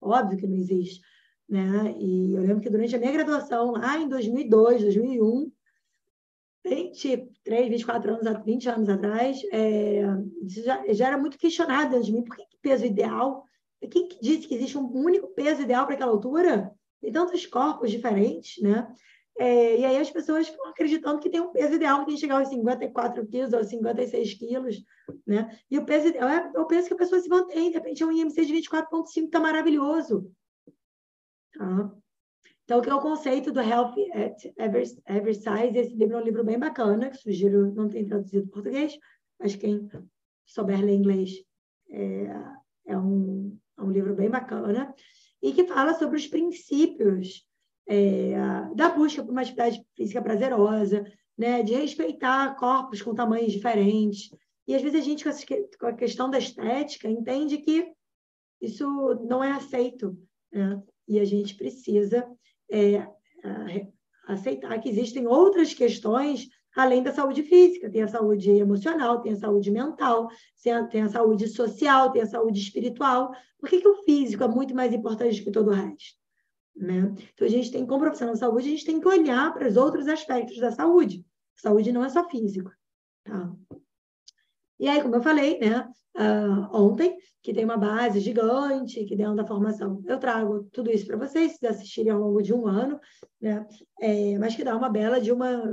[0.00, 1.02] óbvio que não existe,
[1.52, 1.94] né?
[1.98, 5.52] E eu lembro que durante a minha graduação, lá em 2002, 2001,
[6.64, 10.00] 23, 24 anos, 20 anos atrás, é,
[10.46, 12.24] já, já, era muito questionado dentro de mim.
[12.24, 13.44] Por que, que peso ideal?
[13.90, 16.72] Quem que disse que existe um único peso ideal para aquela altura?
[17.02, 18.90] Tem tantos corpos diferentes, né?
[19.38, 22.20] É, e aí as pessoas ficam acreditando que tem um peso ideal que tem que
[22.20, 24.82] chegar aos 54 quilos ou 56 quilos,
[25.26, 25.54] né?
[25.70, 27.70] E o peso ideal é o peso que a pessoa se mantém.
[27.70, 30.32] De repente é um IMC de 24,5, está maravilhoso.
[32.64, 35.78] Então, que é o conceito do Health at Every Size.
[35.78, 38.98] Esse livro é um livro bem bacana, que sugiro, não tem traduzido para português,
[39.38, 39.88] mas quem
[40.46, 41.44] souber ler inglês
[41.90, 42.30] é,
[42.86, 44.94] é, um, é um livro bem bacana,
[45.42, 47.44] e que fala sobre os princípios
[47.86, 48.34] é,
[48.74, 51.04] da busca por uma atividade física prazerosa,
[51.36, 54.30] né, de respeitar corpos com tamanhos diferentes.
[54.66, 55.24] E às vezes a gente,
[55.78, 57.92] com a questão da estética, entende que
[58.60, 58.86] isso
[59.26, 60.16] não é aceito.
[60.52, 60.80] Né?
[61.08, 62.26] E a gente precisa
[62.70, 63.06] é,
[64.26, 67.90] aceitar que existem outras questões além da saúde física.
[67.90, 70.28] Tem a saúde emocional, tem a saúde mental,
[70.90, 73.32] tem a saúde social, tem a saúde espiritual.
[73.58, 76.20] Por que, que o físico é muito mais importante que todo o resto?
[76.74, 77.14] Né?
[77.34, 79.76] Então, a gente tem, como profissional de saúde, a gente tem que olhar para os
[79.76, 81.24] outros aspectos da saúde.
[81.56, 82.70] Saúde não é só físico.
[83.24, 83.52] Tá?
[84.82, 89.36] E aí, como eu falei, né, uh, ontem, que tem uma base gigante, que dentro
[89.36, 92.98] da formação eu trago tudo isso para vocês, se assistirem ao longo de um ano,
[93.40, 93.64] né,
[94.00, 95.72] é, mas que dá uma bela de uma,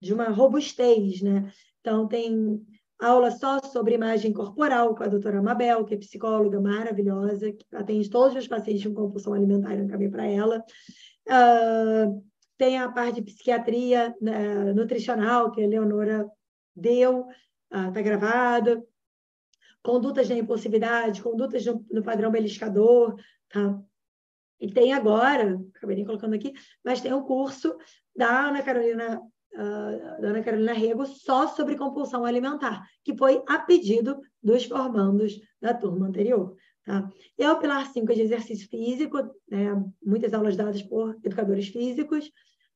[0.00, 1.52] de uma robustez, né?
[1.82, 2.58] Então, tem
[2.98, 8.08] aula só sobre imagem corporal com a doutora Mabel, que é psicóloga maravilhosa, que atende
[8.08, 10.64] todos os pacientes com compulsão alimentar, eu encaminhei para ela.
[11.28, 12.24] Uh,
[12.56, 16.26] tem a parte de psiquiatria né, nutricional, que a Leonora
[16.74, 17.26] deu,
[17.70, 18.84] está ah, gravada,
[19.82, 23.16] condutas da impulsividade, condutas no, no padrão beliscador,
[23.48, 23.80] tá?
[24.60, 26.52] E tem agora, acabei nem colocando aqui,
[26.84, 27.76] mas tem um curso
[28.16, 33.58] da Ana Carolina, uh, da Ana Carolina Rego só sobre compulsão alimentar, que foi a
[33.58, 36.56] pedido dos formandos da turma anterior.
[36.84, 37.08] Tá?
[37.38, 39.72] E é o pilar 5 de exercício físico, né?
[40.02, 42.30] muitas aulas dadas por educadores físicos,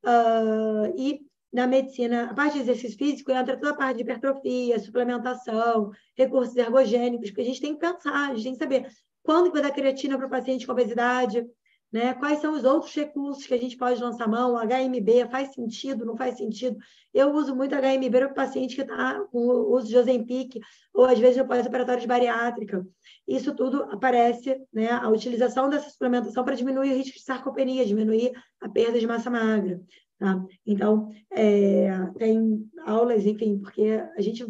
[0.04, 1.20] uh, e
[1.52, 6.56] na medicina, a parte de exercício físico entra toda a parte de hipertrofia, suplementação, recursos
[6.56, 8.86] ergogênicos, que a gente tem que pensar, a gente tem que saber
[9.22, 11.44] quando vai dar creatina para o paciente com obesidade,
[11.92, 12.14] né?
[12.14, 14.56] Quais são os outros recursos que a gente pode lançar mão?
[14.56, 16.78] HMB faz sentido, não faz sentido?
[17.12, 20.60] Eu uso muito HMB para o paciente que está com o uso de Ozempic,
[20.94, 22.86] ou às vezes no pós-operatório de bariátrica.
[23.26, 24.90] Isso tudo aparece, né?
[24.90, 29.28] A utilização dessa suplementação para diminuir o risco de sarcopenia, diminuir a perda de massa
[29.28, 29.80] magra.
[30.20, 30.44] Tá?
[30.66, 34.46] Então, é, tem aulas, enfim, porque a gente,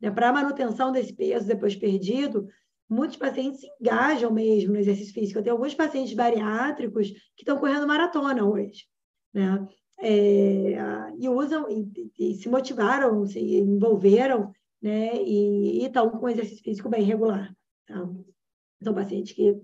[0.00, 2.48] né, para a manutenção desse peso depois perdido,
[2.90, 5.38] muitos pacientes se engajam mesmo no exercício físico.
[5.38, 8.84] Eu tenho alguns pacientes bariátricos que estão correndo maratona hoje,
[9.32, 9.64] né?
[10.00, 10.74] É,
[11.20, 14.52] e usam, e, e, se motivaram, se envolveram,
[14.82, 15.22] né?
[15.22, 17.56] E, estão com exercício físico bem regular.
[17.86, 18.04] Tá?
[18.82, 19.56] São pacientes que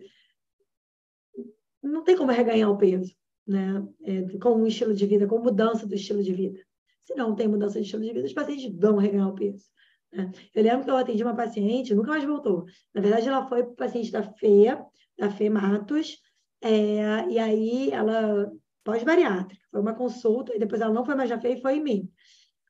[1.82, 3.12] não tem como reganhar o peso,
[3.47, 3.86] né?
[4.05, 6.61] É, com um estilo de vida, com mudança do estilo de vida.
[7.03, 9.64] Se não tem mudança de estilo de vida, os pacientes vão reganhar o peso.
[10.12, 10.30] Né?
[10.55, 12.64] Eu lembro que eu atendi uma paciente, nunca mais voltou.
[12.95, 14.84] Na verdade, ela foi paciente da FEA,
[15.18, 16.18] da FE Matos,
[16.62, 18.51] é, e aí ela
[18.84, 19.62] pós-bariátrica.
[19.70, 22.12] Foi uma consulta, e depois ela não foi mais na FEA e foi em mim.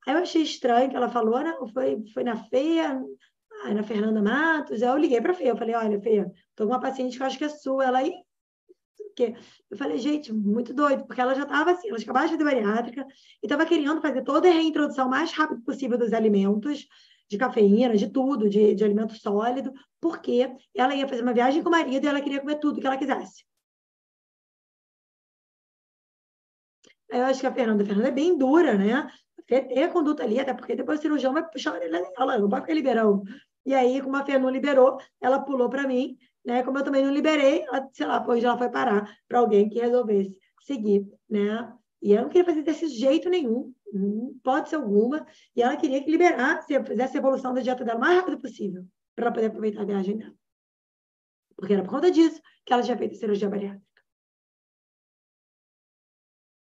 [0.06, 1.38] Aí eu achei estranho que ela falou,
[1.72, 3.00] foi, foi na FEA,
[3.62, 4.82] ah, na Fernanda Matos.
[4.82, 7.22] Aí eu liguei para a FEA, eu falei, olha, FEA, estou com uma paciente que
[7.22, 7.84] eu acho que é sua.
[7.84, 8.12] Ela aí,
[9.70, 13.06] Eu falei, gente, muito doido, porque ela já estava assim, ela acabava de fazer bariátrica
[13.42, 16.86] e estava querendo fazer toda a reintrodução mais rápido possível dos alimentos,
[17.28, 21.68] de cafeína, de tudo, de, de alimento sólido, porque ela ia fazer uma viagem com
[21.68, 23.44] o marido e ela queria comer tudo que ela quisesse.
[27.08, 29.08] Eu acho que a Fernanda, a Fernanda é bem dura, né?
[29.46, 32.48] Tem a conduta ali, até porque depois o cirurgião vai puxar a orelha dela, não
[32.48, 33.22] vai ficar liberando.
[33.66, 36.62] E aí, como a Fernanda liberou, ela pulou para mim, né?
[36.62, 39.80] Como eu também não liberei, ela, sei lá, depois ela foi parar para alguém que
[39.80, 41.72] resolvesse seguir, né?
[42.02, 43.74] E eu não queria fazer desse jeito nenhum,
[44.66, 48.16] ser alguma, e ela queria que liberasse, fizesse a evolução da dieta dela o mais
[48.16, 50.34] rápido possível, para ela poder aproveitar a viagem dela.
[51.56, 53.84] Porque era por conta disso que ela tinha feito cirurgia bariátrica.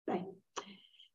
[0.07, 0.29] Bem,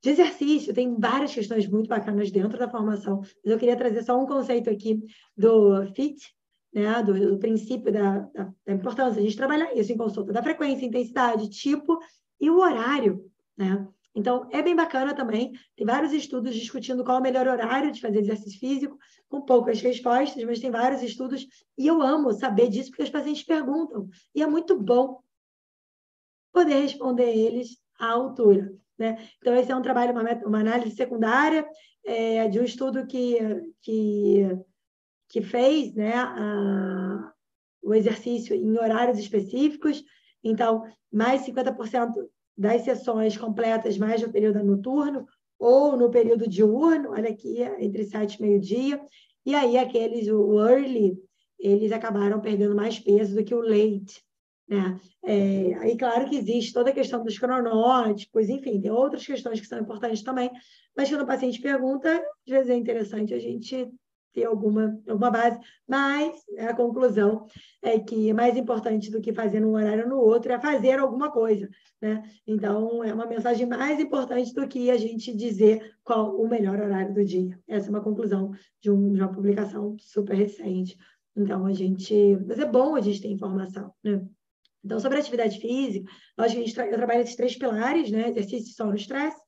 [0.01, 4.19] de exercício, tem várias questões muito bacanas dentro da formação, mas eu queria trazer só
[4.19, 5.03] um conceito aqui
[5.37, 6.35] do FIT,
[6.73, 10.43] né, do, do princípio da, da, da importância a gente trabalhar isso em consulta, da
[10.43, 11.99] frequência, intensidade, tipo
[12.39, 13.87] e o horário, né?
[14.15, 15.53] Então, é bem bacana também.
[15.75, 18.97] Tem vários estudos discutindo qual é o melhor horário de fazer exercício físico,
[19.29, 21.47] com poucas respostas, mas tem vários estudos.
[21.77, 24.09] E eu amo saber disso, porque os pacientes perguntam.
[24.33, 25.21] E é muito bom
[26.51, 28.73] poder responder eles à altura.
[28.97, 29.17] Né?
[29.37, 31.65] Então, esse é um trabalho, uma, uma análise secundária
[32.03, 33.37] é, de um estudo que,
[33.81, 34.45] que,
[35.29, 37.31] que fez né, a,
[37.81, 40.03] o exercício em horários específicos.
[40.43, 42.13] Então, mais 50%
[42.57, 45.25] das sessões completas mais no período noturno
[45.57, 48.99] ou no período diurno, olha aqui, entre sete e meio-dia.
[49.45, 51.17] E aí, aqueles, o early,
[51.59, 54.23] eles acabaram perdendo mais peso do que o late.
[54.67, 54.99] Né?
[55.23, 59.67] É, aí, claro que existe toda a questão dos cronótipos, enfim, tem outras questões que
[59.67, 60.49] são importantes também,
[60.95, 63.89] mas quando o paciente pergunta, às vezes é interessante a gente
[64.33, 67.45] ter alguma, alguma base, mas a conclusão
[67.81, 71.31] é que mais importante do que fazer num horário ou no outro é fazer alguma
[71.31, 71.69] coisa.
[72.01, 72.23] Né?
[72.45, 77.13] Então, é uma mensagem mais importante do que a gente dizer qual o melhor horário
[77.13, 77.59] do dia.
[77.67, 78.51] Essa é uma conclusão
[78.81, 80.97] de, um, de uma publicação super recente.
[81.35, 82.37] Então, a gente.
[82.47, 83.93] Mas é bom a gente ter informação.
[84.03, 84.25] Né?
[84.83, 86.87] Então, sobre a atividade física, nós, a gente tra...
[86.87, 88.29] eu trabalho esses três pilares, né?
[88.29, 89.39] Exercício, sono, estresse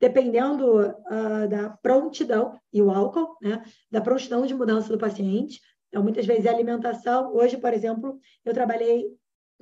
[0.00, 3.62] dependendo uh, da prontidão e o álcool, né?
[3.90, 5.60] Da prontidão de mudança do paciente.
[5.88, 7.34] Então, muitas vezes é alimentação.
[7.34, 9.06] Hoje, por exemplo, eu trabalhei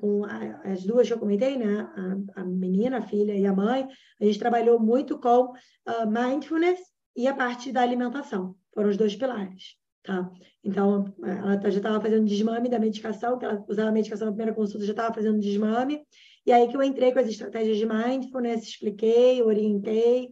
[0.00, 1.88] com a, as duas que eu comentei, né?
[2.34, 3.86] A, a, menina, a filha e a mãe.
[4.20, 6.80] A gente trabalhou muito com uh, mindfulness
[7.16, 8.56] e a parte da alimentação.
[8.74, 9.76] Foram os dois pilares.
[10.02, 10.28] Tá?
[10.64, 14.54] Então, ela já estava fazendo desmame da medicação, que ela usava a medicação na primeira
[14.54, 16.02] consulta, já estava fazendo desmame.
[16.44, 20.30] E aí que eu entrei com as estratégias de mindfulness, expliquei, orientei,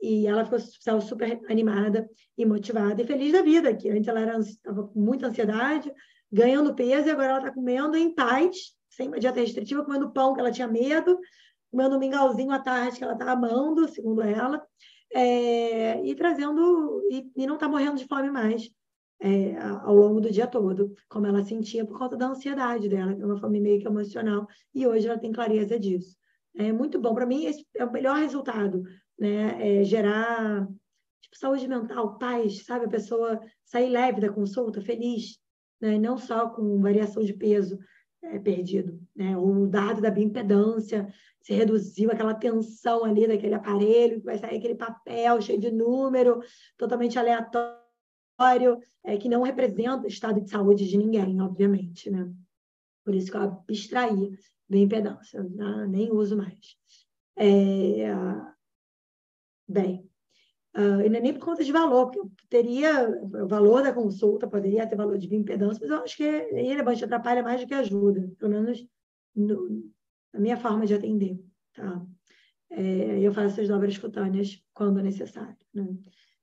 [0.00, 0.58] e ela ficou
[1.00, 5.92] super animada e motivada e feliz da vida, que antes ela estava com muita ansiedade,
[6.30, 10.34] ganhando peso, e agora ela está comendo em paz, sem uma dieta restritiva, comendo pão
[10.34, 11.18] que ela tinha medo,
[11.70, 14.60] comendo um mingauzinho à tarde que ela está amando, segundo ela,
[15.14, 18.68] é, e trazendo, e, e não está morrendo de fome mais.
[19.22, 23.22] É, ao longo do dia todo, como ela sentia por conta da ansiedade dela, que
[23.22, 26.16] é uma fome meio que emocional, e hoje ela tem clareza disso.
[26.56, 27.14] É muito bom.
[27.14, 28.82] Para mim, esse é o melhor resultado,
[29.16, 29.80] né?
[29.80, 30.66] É gerar
[31.20, 32.86] tipo, saúde mental, paz, sabe?
[32.86, 35.38] A pessoa sair leve da consulta, feliz,
[35.80, 35.98] né?
[35.98, 37.78] não só com variação de peso
[38.22, 39.36] é, perdido, né?
[39.38, 41.08] O dado da bioimpedância
[41.40, 46.40] se reduziu, aquela tensão ali daquele aparelho, que vai sair aquele papel cheio de número,
[46.76, 47.81] totalmente aleatório
[49.04, 52.32] é, que não representa o estado de saúde de ninguém, obviamente, né?
[53.04, 54.30] Por isso que eu abstraí
[54.68, 55.42] da impedância,
[55.88, 56.76] nem uso mais.
[57.36, 58.06] É,
[59.68, 60.08] bem,
[60.76, 63.92] uh, e não é nem por conta de valor, porque eu teria o valor da
[63.92, 67.74] consulta, poderia ter valor de bioimpedância, mas eu acho que ele atrapalha mais do que
[67.74, 68.86] ajuda, pelo menos
[69.34, 69.92] no,
[70.32, 71.38] na minha forma de atender,
[71.72, 72.04] tá?
[72.70, 75.86] É, eu faço essas dobras cutâneas quando necessário, né?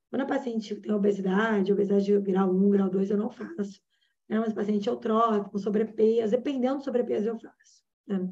[0.09, 3.81] Quando a paciente tem obesidade, obesidade grau 1, grau 2, eu não faço.
[4.27, 4.39] Né?
[4.39, 7.83] Mas paciente eutrófico, com sobrepeso, dependendo do sobrepeso, eu faço.
[8.07, 8.27] Né?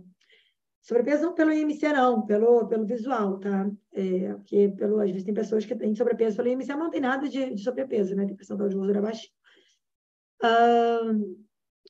[0.81, 3.69] Sobrepeso não pelo IMC, não, pelo, pelo visual, tá?
[3.93, 7.01] É, porque pelo, às vezes tem pessoas que têm sobrepeso pelo IMC, mas não tem
[7.01, 8.25] nada de, de sobrepeso, né?
[8.25, 9.33] Tem percentual de gordura baixinho.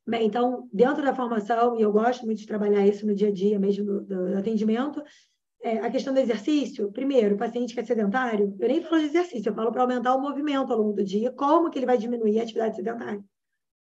[0.06, 3.32] bem, então, dentro da formação, e eu gosto muito de trabalhar isso no dia a
[3.32, 5.04] dia mesmo do, do atendimento,
[5.68, 9.07] é, a questão do exercício, primeiro, o paciente que é sedentário, eu nem falo de
[9.07, 11.97] exercício, eu falo para aumentar o movimento ao longo do dia, como que ele vai
[11.97, 13.22] diminuir a atividade sedentária,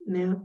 [0.06, 0.42] né?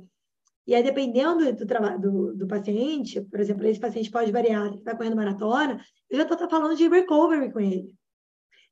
[0.67, 4.97] E aí, dependendo do, do, do paciente, por exemplo, esse paciente pode variar, que está
[4.97, 7.97] correndo maratona, eu já estou falando de recovery com ele.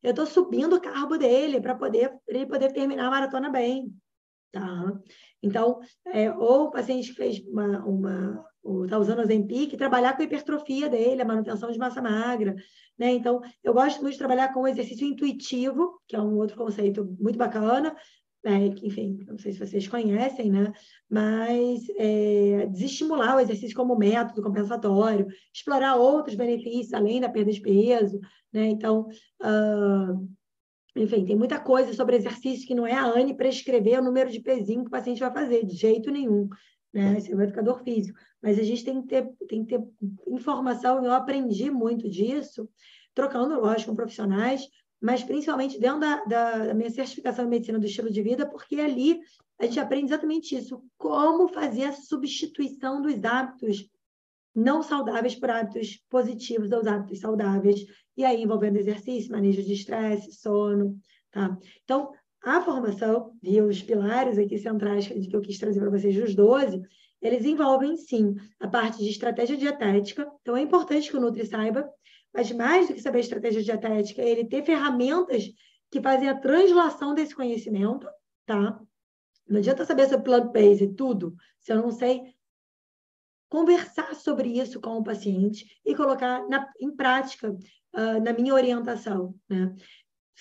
[0.03, 3.93] Eu estou subindo o carbo dele para poder ele poder terminar a maratona bem,
[4.53, 4.93] tá?
[5.43, 8.45] Então, é, ou o paciente fez uma, uma
[8.85, 12.55] está usando o Zempic, trabalhar com a hipertrofia dele, a manutenção de massa magra,
[12.99, 13.11] né?
[13.13, 17.17] Então, eu gosto muito de trabalhar com o exercício intuitivo, que é um outro conceito
[17.19, 17.95] muito bacana,
[18.43, 18.67] né?
[18.83, 20.73] enfim, não sei se vocês conhecem, né?
[21.09, 27.61] Mas é, desestimular o exercício como método compensatório, explorar outros benefícios além da perda de
[27.61, 28.19] peso,
[28.53, 28.67] né?
[28.67, 29.07] Então,
[29.43, 30.29] uh,
[30.97, 34.41] enfim, tem muita coisa sobre exercício que não é a ANE prescrever o número de
[34.41, 36.49] pezinho que o paciente vai fazer, de jeito nenhum
[36.93, 37.17] né?
[37.19, 38.19] Esse é o educador físico.
[38.43, 39.85] Mas a gente tem que ter, tem que ter
[40.29, 42.69] informação, eu aprendi muito disso,
[43.15, 44.67] trocando, lógico, com profissionais,
[45.01, 49.21] mas principalmente dentro da, da, minha certificação em medicina do estilo de vida, porque ali
[49.59, 53.89] a gente aprende exatamente isso, como fazer a substituição dos hábitos
[54.55, 57.85] não saudáveis por hábitos positivos aos hábitos saudáveis,
[58.17, 60.99] e aí envolvendo exercício, manejo de estresse, sono,
[61.31, 61.57] tá?
[61.85, 62.13] Então,
[62.43, 66.83] a formação e os pilares aqui centrais que eu quis trazer para vocês dos 12,
[67.21, 70.31] eles envolvem, sim, a parte de estratégia dietética.
[70.41, 71.89] Então, é importante que o Nutri saiba,
[72.33, 75.51] mas mais do que saber estratégia dietética, é ele ter ferramentas
[75.91, 78.09] que fazem a translação desse conhecimento,
[78.47, 78.81] tá?
[79.47, 82.23] Não adianta saber sobre plant-based e tudo, se eu não sei
[83.49, 89.35] conversar sobre isso com o paciente e colocar na, em prática uh, na minha orientação,
[89.49, 89.75] né?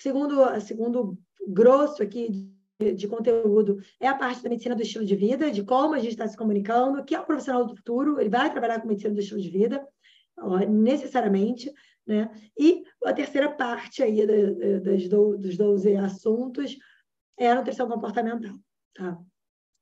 [0.00, 5.14] Segundo, segundo grosso aqui de, de, conteúdo é a parte da medicina do estilo de
[5.14, 8.30] vida, de como a gente está se comunicando, que é o profissional do futuro, ele
[8.30, 9.86] vai trabalhar com medicina do estilo de vida,
[10.70, 11.70] necessariamente,
[12.06, 12.30] né?
[12.58, 14.26] E a terceira parte aí
[14.80, 16.78] das, dos 12 assuntos
[17.38, 18.56] é a nutrição comportamental,
[18.94, 19.18] tá?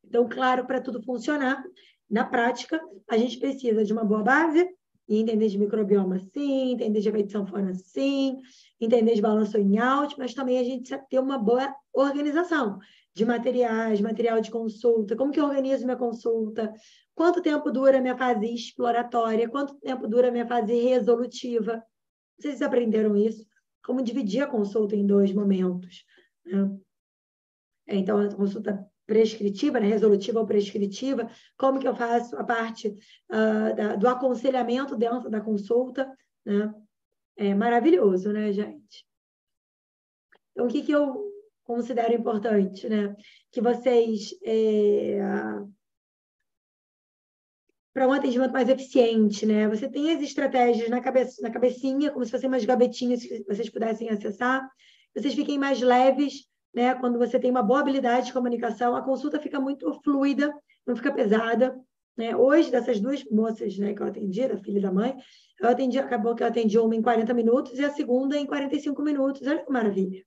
[0.05, 1.63] Então, claro, para tudo funcionar,
[2.11, 4.69] na prática, a gente precisa de uma boa base,
[5.09, 8.37] e entender de microbioma sim, entender de efeito sanfona sim,
[8.81, 12.79] entender de balanço em alto, mas também a gente ter uma boa organização
[13.15, 16.73] de materiais, material de consulta, como que eu organizo minha consulta,
[17.15, 21.83] quanto tempo dura minha fase exploratória, quanto tempo dura minha fase resolutiva.
[22.39, 23.45] Vocês aprenderam isso?
[23.85, 26.05] Como dividir a consulta em dois momentos.
[26.45, 26.79] Né?
[27.89, 33.75] Então, a consulta prescritiva, né, resolutiva ou prescritiva, como que eu faço a parte uh,
[33.75, 36.07] da, do aconselhamento dentro da consulta,
[36.45, 36.73] né?
[37.35, 39.07] É maravilhoso, né, gente?
[40.53, 41.33] Então, o que, que eu
[41.65, 43.17] considero importante, né?
[43.51, 45.21] Que vocês, é,
[47.95, 49.69] para um atendimento mais eficiente, né?
[49.69, 53.71] Você tem as estratégias na, cabeça, na cabecinha, como se fossem umas gavetinhas que vocês
[53.71, 54.69] pudessem acessar,
[55.17, 56.95] vocês fiquem mais leves, né?
[56.95, 60.55] Quando você tem uma boa habilidade de comunicação, a consulta fica muito fluida,
[60.87, 61.79] não fica pesada.
[62.17, 62.37] Né?
[62.37, 65.17] Hoje, dessas duas moças né, que eu atendi, da filha e da mãe,
[65.61, 69.03] eu atendi, acabou que eu atendi uma em 40 minutos e a segunda em 45
[69.03, 69.47] minutos.
[69.47, 70.25] Olha que maravilha.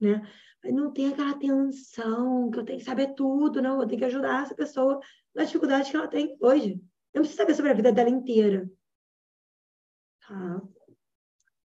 [0.00, 0.22] Né?
[0.64, 3.80] Não tem aquela tensão que eu tenho que saber tudo, não.
[3.80, 5.00] Eu tenho que ajudar essa pessoa
[5.34, 6.80] na dificuldade que ela tem hoje.
[7.14, 8.70] Eu preciso saber sobre a vida dela inteira.
[10.26, 10.62] Tá?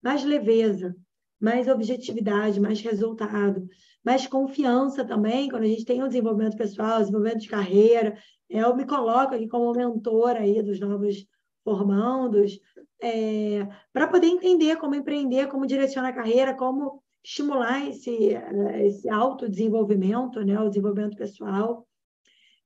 [0.04, 0.96] Mais leveza,
[1.40, 3.68] mais objetividade, mais resultado,
[4.04, 8.18] mais confiança também, quando a gente tem o um desenvolvimento pessoal, desenvolvimento de carreira.
[8.50, 11.26] Eu me coloco aqui como mentora aí dos novos
[11.64, 12.60] formandos,
[13.02, 18.36] é, para poder entender como empreender, como direcionar a carreira, como estimular esse,
[18.84, 21.88] esse autodesenvolvimento, né, o desenvolvimento pessoal.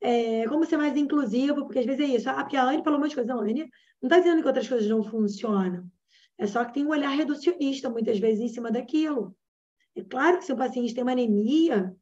[0.02, 2.30] É, como ser mais inclusivo, porque às vezes é isso.
[2.30, 3.34] Ah, porque a Anne falou um monte de coisa.
[3.34, 3.70] Não, Anne
[4.02, 5.86] não está dizendo que outras coisas não funcionam.
[6.38, 9.36] É só que tem um olhar reducionista, muitas vezes, em cima daquilo.
[9.96, 11.96] É claro que se o paciente tem uma anemia,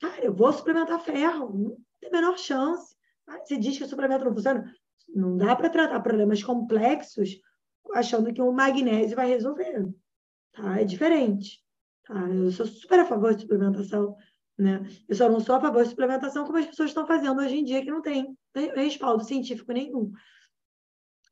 [0.00, 2.96] cara, eu vou suplementar ferro, não tem a menor chance.
[3.44, 4.72] Você diz que o suplemento não funciona.
[5.14, 7.40] Não dá para tratar problemas complexos
[7.94, 9.88] achando que o magnésio vai resolver.
[10.52, 10.80] Tá?
[10.80, 11.62] É diferente.
[12.04, 12.28] Tá?
[12.28, 14.16] Eu sou super a favor de suplementação.
[14.56, 14.86] Né?
[15.08, 17.64] Eu só não sou a favor de suplementação como as pessoas estão fazendo hoje em
[17.64, 18.36] dia, que não tem
[18.74, 20.12] respaldo científico nenhum.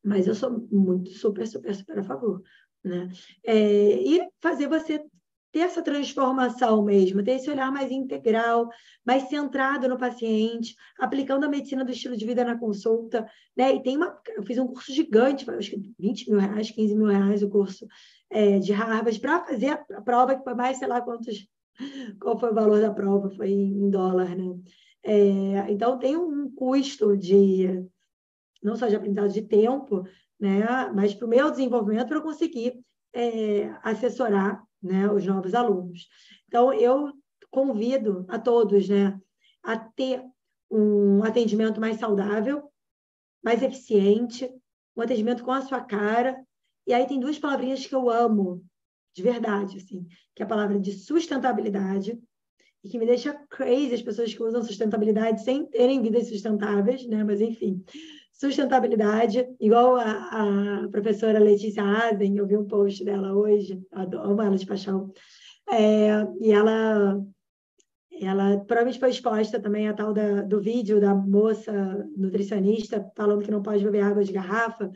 [0.04, 2.42] Mas eu sou muito, super, super, super a favor.
[2.84, 3.08] Né?
[3.44, 5.04] É, e fazer você
[5.56, 8.68] ter essa transformação mesmo, ter esse olhar mais integral,
[9.02, 13.26] mais centrado no paciente, aplicando a medicina do estilo de vida na consulta,
[13.56, 13.74] né?
[13.74, 17.06] E tem uma, eu fiz um curso gigante, acho que 20 mil reais, 15 mil
[17.06, 17.86] reais o curso
[18.28, 21.48] é, de Harvard, para fazer a prova, que foi mais, sei lá quantos,
[22.20, 24.60] qual foi o valor da prova, foi em dólar, né?
[25.02, 27.82] É, então tem um custo de,
[28.62, 30.06] não só de aprendizado de tempo,
[30.38, 30.90] né?
[30.94, 32.78] Mas para o meu desenvolvimento, para eu conseguir
[33.14, 36.08] é, assessorar né, os novos alunos.
[36.46, 37.12] Então, eu
[37.50, 39.18] convido a todos né,
[39.62, 40.22] a ter
[40.70, 42.70] um atendimento mais saudável,
[43.42, 44.50] mais eficiente,
[44.96, 46.36] um atendimento com a sua cara.
[46.86, 48.64] E aí tem duas palavrinhas que eu amo,
[49.14, 52.20] de verdade, assim, que é a palavra de sustentabilidade,
[52.86, 57.24] e que me deixa crazy as pessoas que usam sustentabilidade sem terem vidas sustentáveis, né?
[57.24, 57.84] Mas enfim,
[58.36, 64.56] sustentabilidade, igual a, a professora Letícia Aden, eu vi um post dela hoje, amo ela
[64.56, 65.10] de paixão,
[65.70, 66.10] é,
[66.40, 67.20] e ela,
[68.20, 71.72] ela provavelmente foi exposta também a tal da, do vídeo da moça
[72.16, 74.90] nutricionista falando que não pode beber água de garrafa,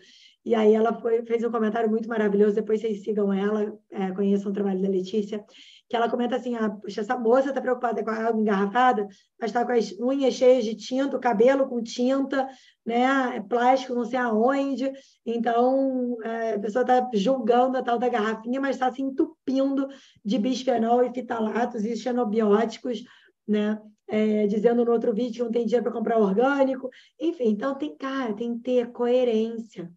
[0.44, 4.50] e aí ela foi, fez um comentário muito maravilhoso, depois vocês sigam ela, é, conheçam
[4.50, 5.44] o trabalho da Letícia,
[5.86, 9.06] que ela comenta assim, ah, essa moça está preocupada com a água engarrafada,
[9.38, 12.48] mas está com as unhas cheias de tinta, o cabelo com tinta,
[12.86, 14.90] né, é plástico não sei aonde,
[15.26, 19.88] então é, a pessoa está julgando a tal da garrafinha, mas está se entupindo
[20.24, 23.02] de bisfenol e fitalatos e xenobióticos,
[23.46, 23.78] né,
[24.08, 26.88] é, dizendo no outro vídeo que não tem dinheiro para comprar orgânico,
[27.20, 29.90] enfim, então tem, cara, tem que ter coerência,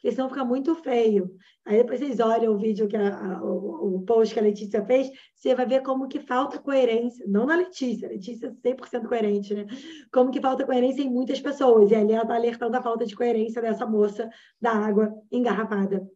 [0.00, 1.36] porque senão fica muito feio.
[1.66, 5.10] Aí depois vocês olham o vídeo que a, a, o, post que a Letícia fez,
[5.34, 9.54] você vai ver como que falta coerência, não na Letícia, a Letícia é 100% coerente,
[9.54, 9.66] né?
[10.12, 13.14] Como que falta coerência em muitas pessoas, e ali ela está alertando a falta de
[13.14, 14.30] coerência dessa moça
[14.60, 16.08] da água engarrafada,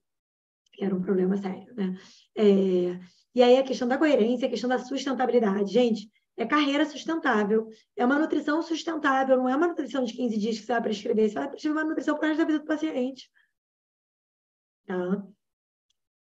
[0.72, 1.94] que era um problema sério, né?
[2.36, 2.98] É,
[3.34, 5.72] e aí a questão da coerência, a questão da sustentabilidade.
[5.72, 10.58] Gente, é carreira sustentável, é uma nutrição sustentável, não é uma nutrição de 15 dias
[10.58, 13.30] que você vai prescrever, você vai prescrever uma nutrição para resto da vida do paciente.
[14.86, 15.26] Tá?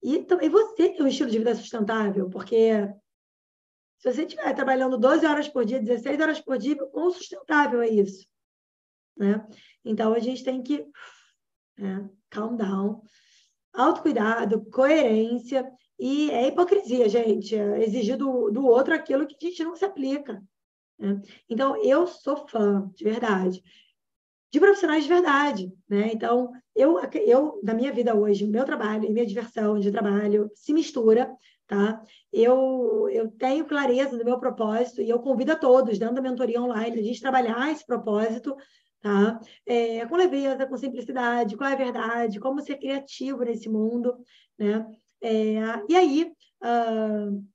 [0.03, 2.88] E também você tem um estilo de vida sustentável, porque
[3.97, 7.89] se você estiver trabalhando 12 horas por dia, 16 horas por dia, quão sustentável é
[7.89, 8.28] isso?
[9.18, 9.45] Né?
[9.84, 10.86] Então, a gente tem que
[11.78, 13.01] né, calm down,
[13.74, 19.64] autocuidado, coerência e é hipocrisia, gente, é exigir do, do outro aquilo que a gente
[19.64, 20.43] não se aplica.
[20.99, 21.22] Né?
[21.49, 23.64] Então, eu sou fã, de verdade,
[24.51, 26.12] de profissionais de verdade, né?
[26.14, 30.73] Então, eu, eu na minha vida hoje, meu trabalho e minha diversão de trabalho se
[30.73, 31.34] mistura,
[31.65, 32.01] tá?
[32.32, 36.61] Eu, eu tenho clareza do meu propósito e eu convido a todos, dentro da mentoria
[36.61, 38.55] online, a gente trabalhar esse propósito,
[39.01, 39.39] tá?
[39.65, 44.15] É, com leveza, com simplicidade, qual é a verdade, como ser criativo nesse mundo,
[44.57, 44.86] né?
[45.21, 45.55] É,
[45.89, 47.45] e aí, uh,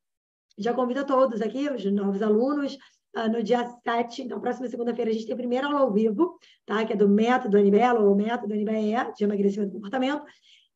[0.58, 2.76] já convido a todos aqui, os novos alunos,
[3.16, 6.38] uh, no dia 7, então, próxima segunda-feira, a gente tem a primeira aula ao vivo,
[6.66, 6.84] tá?
[6.84, 10.24] Que é do método Anibela, ou método Anibela, de emagrecimento e comportamento.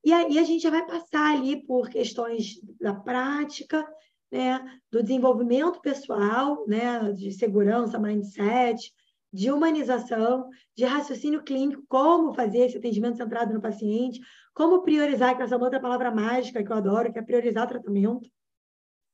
[0.05, 3.87] E aí a gente já vai passar ali por questões da prática,
[4.31, 4.61] né?
[4.91, 7.13] Do desenvolvimento pessoal, né?
[7.13, 8.93] De segurança, mindset,
[9.33, 14.21] de humanização, de raciocínio clínico, como fazer esse atendimento centrado no paciente,
[14.55, 18.31] como priorizar, que é essa outra palavra mágica que eu adoro, que é priorizar tratamento.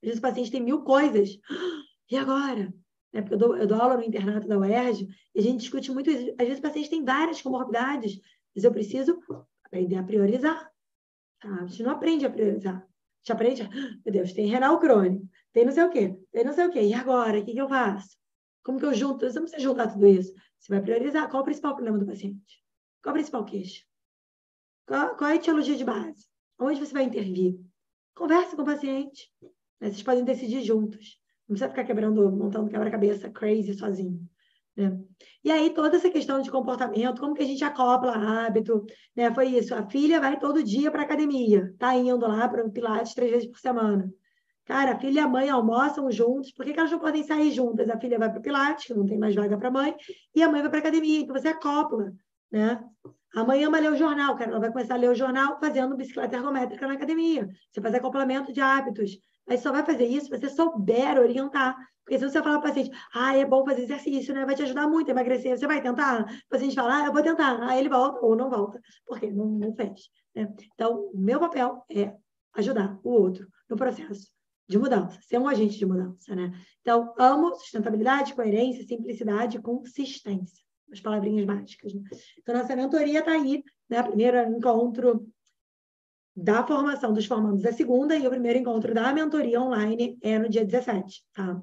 [0.02, 1.38] Às vezes o paciente tem mil coisas.
[2.10, 2.70] E agora?
[3.12, 3.22] Né?
[3.22, 6.10] porque eu dou, eu dou aula no internato da UERJ, e a gente discute muito
[6.10, 6.30] isso.
[6.38, 8.20] Às vezes o paciente tem várias comorbidades,
[8.54, 9.20] mas eu preciso
[9.64, 10.70] aprender a priorizar.
[11.40, 11.54] Tá?
[11.62, 12.76] A gente não aprende a priorizar.
[12.76, 13.68] A gente aprende,
[14.04, 16.82] meu Deus, tem renal crônico, tem não sei o quê, tem não sei o quê.
[16.82, 18.16] E agora, o que, que eu faço?
[18.62, 19.26] Como que eu junto?
[19.26, 20.32] Você não precisa juntar tudo isso.
[20.58, 21.28] Você vai priorizar.
[21.30, 22.62] Qual o principal problema do paciente?
[23.02, 23.84] Qual o principal queixa?
[24.86, 26.26] Qual, qual é a etiologia de base?
[26.58, 27.58] Onde você vai intervir?
[28.20, 29.32] converse com o paciente.
[29.80, 29.88] Né?
[29.88, 31.19] Vocês podem decidir juntos.
[31.50, 34.20] Não precisa ficar quebrando, montando quebra-cabeça crazy sozinho.
[34.76, 34.96] Né?
[35.42, 38.86] E aí, toda essa questão de comportamento, como que a gente acopla hábito,
[39.16, 39.34] né?
[39.34, 39.74] Foi isso.
[39.74, 43.48] A filha vai todo dia para academia, tá indo lá para o Pilates três vezes
[43.48, 44.08] por semana.
[44.64, 47.50] Cara, a filha e a mãe almoçam juntos, por que, que elas não podem sair
[47.50, 47.90] juntas?
[47.90, 49.96] A filha vai para o Pilates, que não tem mais vaga para a mãe,
[50.32, 52.12] e a mãe vai para academia, então você acopla,
[52.52, 52.80] né?
[53.34, 55.96] A mãe ama ler o jornal, cara, ela vai começar a ler o jornal fazendo
[55.96, 57.48] bicicleta ergométrica na academia.
[57.72, 59.18] Você faz acoplamento de hábitos.
[59.46, 61.76] Mas só vai fazer isso se você souber orientar.
[62.04, 64.44] Porque se você falar para o paciente, ah, é bom fazer exercício, né?
[64.44, 65.56] Vai te ajudar muito a emagrecer.
[65.56, 66.22] Você vai tentar?
[66.22, 67.62] O paciente fala, ah, eu vou tentar.
[67.62, 68.80] Aí ele volta ou não volta.
[69.06, 70.10] Porque não, não fez.
[70.34, 70.52] Né?
[70.74, 72.14] Então, meu papel é
[72.54, 74.28] ajudar o outro no processo
[74.68, 76.52] de mudança, ser um agente de mudança, né?
[76.80, 80.64] Então, amo sustentabilidade, coerência, simplicidade e consistência.
[80.92, 81.92] As palavrinhas mágicas.
[81.92, 82.02] Né?
[82.38, 84.02] Então, nossa mentoria está aí, né?
[84.02, 85.26] Primeiro encontro
[86.42, 90.48] da formação dos formandos é segunda e o primeiro encontro da mentoria online é no
[90.48, 91.60] dia 17, tá?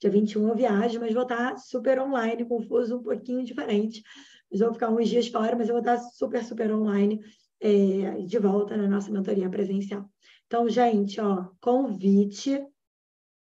[0.00, 4.02] Dia 21 eu viajo, mas vou estar super online, confuso, um pouquinho diferente.
[4.50, 7.20] Mas vou ficar uns dias fora, mas eu vou estar super, super online
[7.60, 10.08] é, de volta na nossa mentoria presencial.
[10.46, 12.64] Então, gente, ó, convite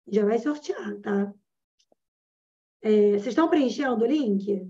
[0.08, 1.34] já vai sortear, tá?
[2.82, 4.70] É, vocês estão preenchendo o link?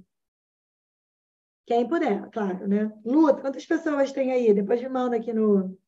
[1.69, 2.91] Quem puder, claro, né?
[3.05, 4.51] Luta, quantas pessoas tem aí?
[4.55, 5.79] Depois me manda aqui no.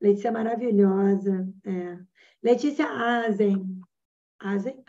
[0.00, 1.46] Letícia é maravilhosa.
[1.66, 1.98] É.
[2.42, 3.78] Letícia Azen.
[4.38, 4.82] Azen?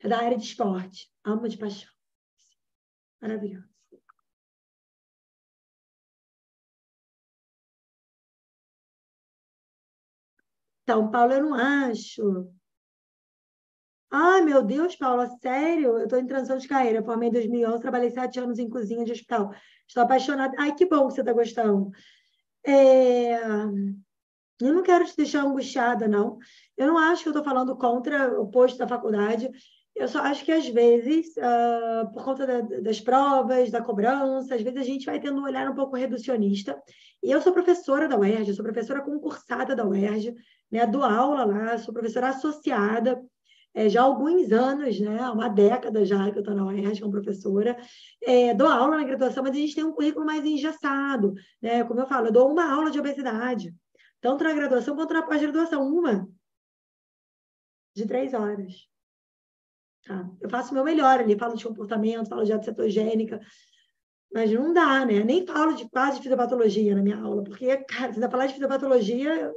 [0.00, 1.12] É da área de esporte.
[1.22, 1.92] Alma de paixão.
[3.20, 3.68] Maravilhosa.
[10.84, 12.50] Então, Paulo, eu não acho
[14.10, 15.98] Ai, meu Deus, Paula, sério?
[15.98, 17.02] Eu estou em transição de carreira.
[17.02, 19.52] Formei em 2011, trabalhei sete anos em cozinha de hospital.
[19.86, 20.54] Estou apaixonada.
[20.58, 21.90] Ai, que bom que você está gostando.
[22.66, 23.34] É...
[24.60, 26.38] Eu não quero te deixar angustiada, não.
[26.76, 29.50] Eu não acho que eu estou falando contra o posto da faculdade.
[29.94, 34.62] Eu só acho que, às vezes, uh, por conta da, das provas, da cobrança, às
[34.62, 36.80] vezes a gente vai tendo um olhar um pouco reducionista.
[37.22, 40.34] E eu sou professora da UERJ, sou professora concursada da UERJ,
[40.70, 40.86] né?
[40.86, 43.22] dou aula lá, sou professora associada
[43.74, 47.12] é, já há alguns anos, né, uma década já que eu estou na UERJ como
[47.12, 47.76] professora,
[48.22, 51.84] é, dou aula na graduação, mas a gente tem um currículo mais engessado, né?
[51.84, 53.74] Como eu falo, eu dou uma aula de obesidade,
[54.20, 56.28] tanto na graduação quanto na pós-graduação, uma
[57.94, 58.88] de três horas.
[60.04, 60.28] Tá?
[60.40, 63.40] Eu faço o meu melhor ali, falo de comportamento, falo de dieta cetogênica,
[64.32, 65.22] mas não dá, né?
[65.24, 69.34] Nem falo de quase de fisiopatologia na minha aula, porque, cara, se falar de fisiopatologia,
[69.34, 69.54] eu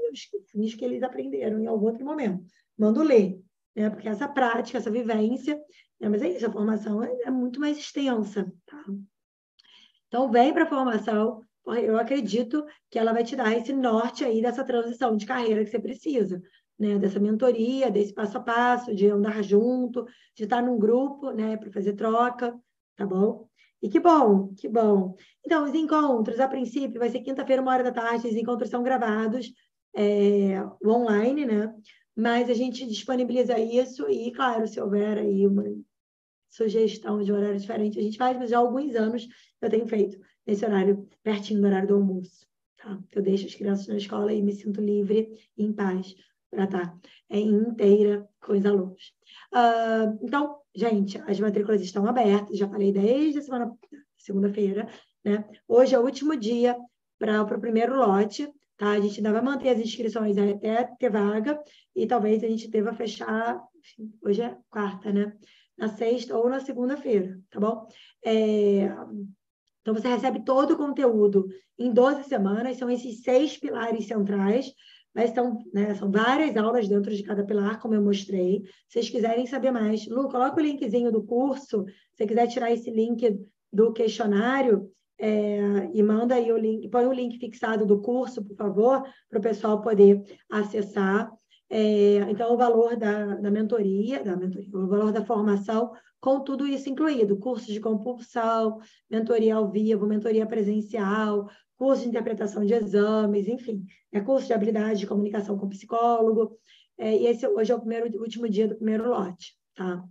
[0.51, 2.43] finge que eles aprenderam em algum outro momento.
[2.77, 3.41] Mando ler
[3.75, 3.89] né?
[3.89, 5.55] Porque essa prática, essa vivência,
[5.99, 6.09] né?
[6.09, 8.83] mas é isso, a formação é, é muito mais extensa, tá?
[10.07, 14.41] Então, vem para a formação, eu acredito que ela vai te dar esse norte aí
[14.41, 16.41] dessa transição de carreira que você precisa,
[16.77, 16.97] né?
[16.97, 21.55] Dessa mentoria, desse passo a passo, de andar junto, de estar num grupo, né?
[21.55, 22.53] Para fazer troca,
[22.97, 23.47] tá bom?
[23.81, 25.15] E que bom, que bom.
[25.45, 28.83] Então, os encontros, a princípio, vai ser quinta-feira, uma hora da tarde, os encontros são
[28.83, 29.51] gravados
[29.95, 31.73] é, online, né?
[32.15, 35.63] Mas a gente disponibiliza isso e, claro, se houver aí uma
[36.49, 39.27] sugestão de horário diferente, a gente faz, mas já há alguns anos
[39.61, 42.45] eu tenho feito nesse horário pertinho do horário do almoço.
[42.77, 42.99] Tá?
[43.11, 46.15] Eu deixo as crianças na escola e me sinto livre e em paz
[46.49, 49.13] para estar é, inteira com os alunos.
[49.53, 53.77] Uh, então, gente, as matrículas estão abertas, já falei desde a semana
[54.17, 54.87] segunda-feira,
[55.23, 55.45] né?
[55.67, 56.75] Hoje é o último dia
[57.17, 58.51] para o primeiro lote.
[58.81, 58.93] Tá?
[58.93, 61.61] A gente ainda vai manter as inscrições até ter vaga
[61.95, 63.61] e talvez a gente deva fechar,
[64.23, 65.37] hoje é quarta, né?
[65.77, 67.87] Na sexta ou na segunda-feira, tá bom?
[68.25, 68.85] É...
[69.81, 71.47] Então, você recebe todo o conteúdo
[71.77, 74.73] em 12 semanas, são esses seis pilares centrais,
[75.13, 78.63] mas são, né, são várias aulas dentro de cada pilar, como eu mostrei.
[78.87, 82.71] Se vocês quiserem saber mais, Lu, coloca o linkzinho do curso, se você quiser tirar
[82.71, 83.39] esse link
[83.71, 84.91] do questionário,
[85.23, 89.37] é, e manda aí o link, põe o link fixado do curso, por favor, para
[89.37, 90.19] o pessoal poder
[90.49, 91.31] acessar.
[91.69, 96.65] É, então, o valor da, da mentoria, da mentoria, o valor da formação, com tudo
[96.65, 103.47] isso incluído, curso de compulsão, mentoria ao vivo, mentoria presencial, curso de interpretação de exames,
[103.47, 106.57] enfim, é curso de habilidade de comunicação com psicólogo.
[106.97, 110.03] É, e esse hoje é o primeiro, último dia do primeiro lote, tá?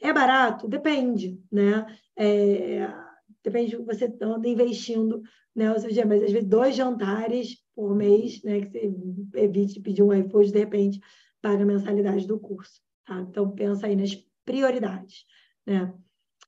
[0.00, 0.66] É barato?
[0.66, 1.84] Depende, né?
[2.16, 3.07] É,
[3.42, 5.22] depende do que você anda investindo,
[5.54, 5.72] né?
[5.72, 8.60] Ou seja, mas às vezes dois jantares por mês, né?
[8.60, 8.94] Que você
[9.34, 11.00] evite pedir um iFood, de repente,
[11.40, 12.80] paga a mensalidade do curso.
[13.06, 13.20] Tá?
[13.20, 15.24] Então, pensa aí nas prioridades,
[15.66, 15.92] né?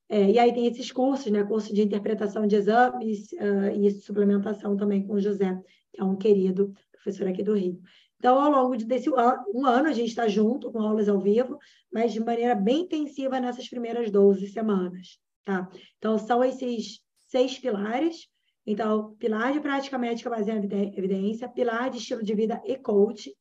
[0.09, 1.43] É, e aí tem esses cursos, né?
[1.43, 5.57] Curso de interpretação de exames uh, e suplementação também com o José,
[5.93, 7.81] que é um querido, professora aqui do Rio.
[8.17, 11.57] Então, ao longo desse um ano, a gente está junto com aulas ao vivo,
[11.91, 15.17] mas de maneira bem intensiva nessas primeiras 12 semanas.
[15.43, 15.69] Tá?
[15.97, 18.27] Então, são esses seis pilares.
[18.65, 23.33] Então, pilar de prática médica baseada em evidência, pilar de estilo de vida e coach,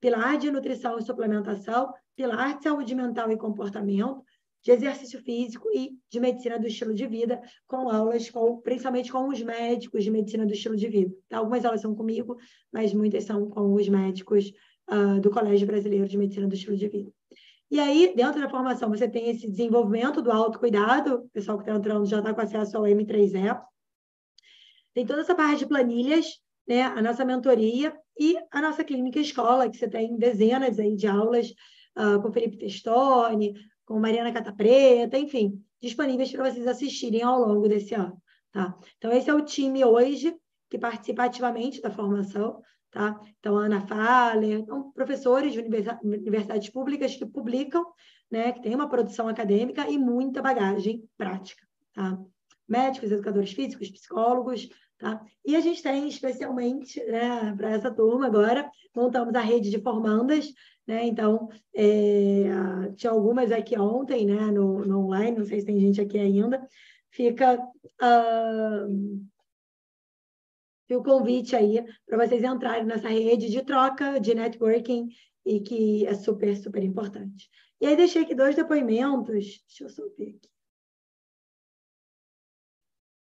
[0.00, 4.24] pilar de nutrição e suplementação, pilar de saúde mental e comportamento,
[4.62, 9.28] de exercício físico e de medicina do estilo de vida, com aulas com, principalmente com
[9.28, 11.14] os médicos de medicina do estilo de vida.
[11.28, 11.38] Tá?
[11.38, 12.36] Algumas aulas são comigo,
[12.72, 14.52] mas muitas são com os médicos
[14.88, 17.12] uh, do Colégio Brasileiro de Medicina do Estilo de Vida.
[17.72, 21.74] E aí, dentro da formação, você tem esse desenvolvimento do autocuidado, o pessoal que está
[21.74, 23.58] entrando já está com acesso ao M3E.
[24.92, 26.38] Tem toda essa parte de planilhas,
[26.68, 26.82] né?
[26.82, 31.48] a nossa mentoria e a nossa clínica escola, que você tem dezenas aí de aulas
[31.96, 33.54] uh, com Felipe Testoni,
[33.86, 38.22] com Mariana Cata Preta, enfim, disponíveis para vocês assistirem ao longo desse ano.
[38.52, 38.76] Tá?
[38.98, 40.36] Então, esse é o time hoje
[40.68, 42.60] que participa ativamente da formação.
[42.92, 43.18] Tá?
[43.40, 47.84] Então, a Ana Faller, então, professores de universidades públicas que publicam,
[48.30, 51.66] né, que tem uma produção acadêmica e muita bagagem prática.
[51.94, 52.18] Tá?
[52.68, 54.68] Médicos, educadores físicos, psicólogos,
[55.02, 55.20] Tá?
[55.44, 60.54] E a gente tem especialmente né, para essa turma agora, montamos a rede de formandas,
[60.86, 61.04] né?
[61.04, 62.44] Então, é,
[62.94, 66.64] tinha algumas aqui ontem, né, no, no, online, não sei se tem gente aqui ainda.
[67.10, 69.26] Fica, uh,
[70.92, 75.08] fica o convite aí para vocês entrarem nessa rede de troca, de networking,
[75.44, 77.50] e que é super, super importante.
[77.80, 80.48] E aí deixei aqui dois depoimentos, deixa eu ver aqui.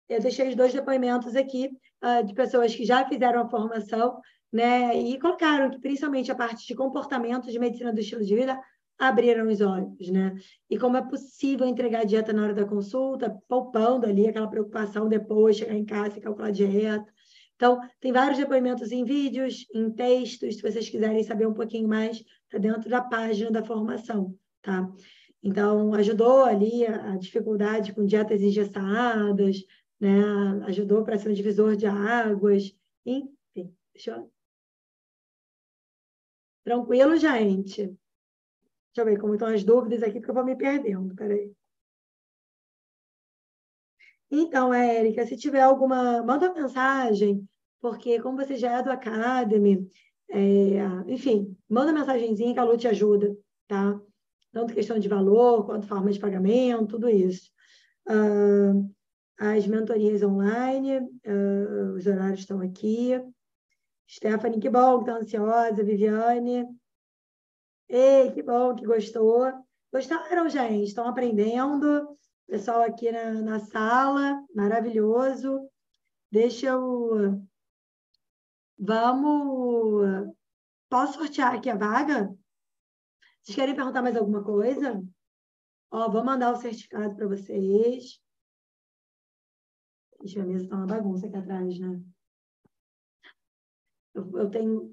[0.09, 1.71] Eu deixei os dois depoimentos aqui
[2.03, 4.21] uh, de pessoas que já fizeram a formação
[4.55, 4.97] né?
[4.97, 8.57] E colocaram que principalmente a parte de comportamento de medicina do estilo de vida
[8.97, 10.33] abriram os olhos, né?
[10.71, 15.09] E como é possível entregar a dieta na hora da consulta, poupando ali aquela preocupação
[15.09, 17.13] depois, chegar em casa e calcular a dieta.
[17.57, 22.17] Então, tem vários depoimentos em vídeos, em textos, se vocês quiserem saber um pouquinho mais,
[22.45, 24.91] está dentro da página da formação, tá?
[25.43, 29.65] Então, ajudou ali a, dificuldade com dietas engessadas,
[30.01, 30.11] né?
[30.67, 32.75] Ajudou para ser um divisor de águas,
[33.07, 33.31] enfim.
[33.93, 34.33] Deixa eu
[36.65, 37.83] Tranquilo, gente?
[37.87, 37.99] Deixa
[38.97, 41.15] eu ver como estão as dúvidas aqui, porque eu vou me perdendo.
[41.15, 41.53] Peraí.
[44.31, 47.47] Então, Érica, se tiver alguma, manda mensagem,
[47.81, 49.89] porque como você já é do Academy,
[50.31, 53.37] é, enfim, manda mensagenzinha que a Lu te ajuda,
[53.69, 54.01] tá?
[54.53, 57.51] Tanto questão de valor, quanto forma de pagamento, tudo isso.
[58.09, 58.91] Uh,
[59.39, 63.21] as mentorias online, uh, os horários estão aqui.
[64.09, 65.83] Stephanie, que bom que está ansiosa.
[65.83, 66.67] Viviane.
[67.89, 69.53] Ei, que bom que gostou.
[69.93, 70.85] Gostaram, gente?
[70.85, 72.17] Estão aprendendo?
[72.47, 75.69] Pessoal aqui na, na sala, maravilhoso.
[76.31, 77.43] Deixa eu.
[78.79, 80.33] Vamos.
[80.89, 82.35] Posso sortear aqui a vaga?
[83.43, 85.03] Vocês querem perguntar mais alguma coisa?
[85.91, 88.21] Ó, vou mandar o certificado para vocês.
[90.21, 92.01] Deixa a mesa está uma bagunça aqui atrás, né?
[94.15, 94.93] Eu, eu tenho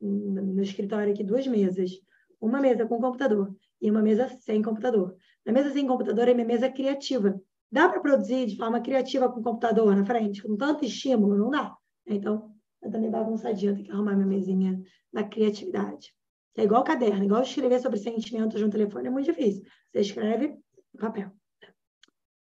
[0.00, 1.92] no escritório aqui duas mesas.
[2.40, 5.16] Uma mesa com computador e uma mesa sem computador.
[5.44, 7.40] Na mesa sem computador é minha mesa criativa.
[7.70, 11.36] Dá para produzir de forma criativa com computador na frente, com tanto estímulo?
[11.36, 11.76] Não dá.
[12.06, 14.80] Então, eu também bagunçadinha, tenho que arrumar minha mesinha
[15.12, 16.14] da criatividade.
[16.56, 19.64] É igual caderno, igual escrever sobre sentimentos no telefone, é muito difícil.
[19.90, 20.56] Você escreve
[20.92, 21.32] no papel.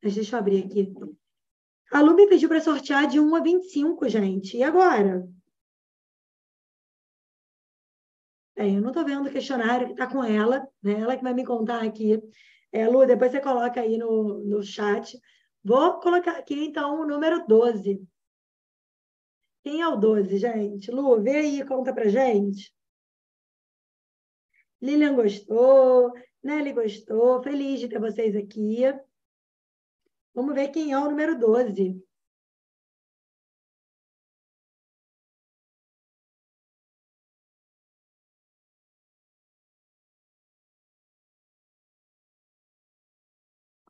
[0.03, 0.93] Mas deixa eu abrir aqui.
[1.93, 4.57] A Lu me pediu para sortear de 1 a 25, gente.
[4.57, 5.27] E agora?
[8.57, 11.01] É, eu não estou vendo o questionário que está com ela, né?
[11.01, 12.21] Ela que vai me contar aqui.
[12.73, 15.19] É, Lu, depois você coloca aí no, no chat.
[15.63, 18.03] Vou colocar aqui, então, o número 12.
[19.63, 20.91] Quem é o 12, gente?
[20.91, 22.75] Lu, vê aí conta pra gente.
[24.81, 26.13] Lilian gostou,
[26.43, 28.81] Nelly gostou, feliz de ter vocês aqui.
[30.35, 32.03] Vamos ver quem é o número 12.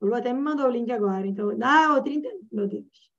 [0.02, 1.26] O Lu até me mandou o link agora.
[1.26, 2.28] Então, ah, o 30.
[2.50, 3.12] Meu Deus.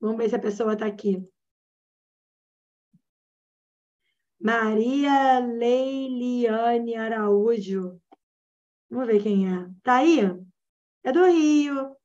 [0.00, 1.24] Vamos ver se a pessoa está aqui.
[4.40, 8.00] Maria Leiliane Araújo.
[8.90, 9.68] Vamos ver quem é.
[9.82, 10.20] Tá aí?
[11.04, 11.97] É do Rio.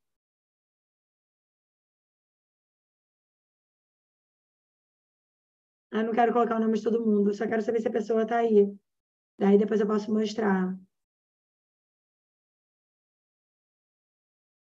[5.94, 8.24] Ah, não quero colocar o nome de todo mundo, só quero saber se a pessoa
[8.24, 8.60] está aí.
[9.40, 10.78] Daí depois eu posso mostrar.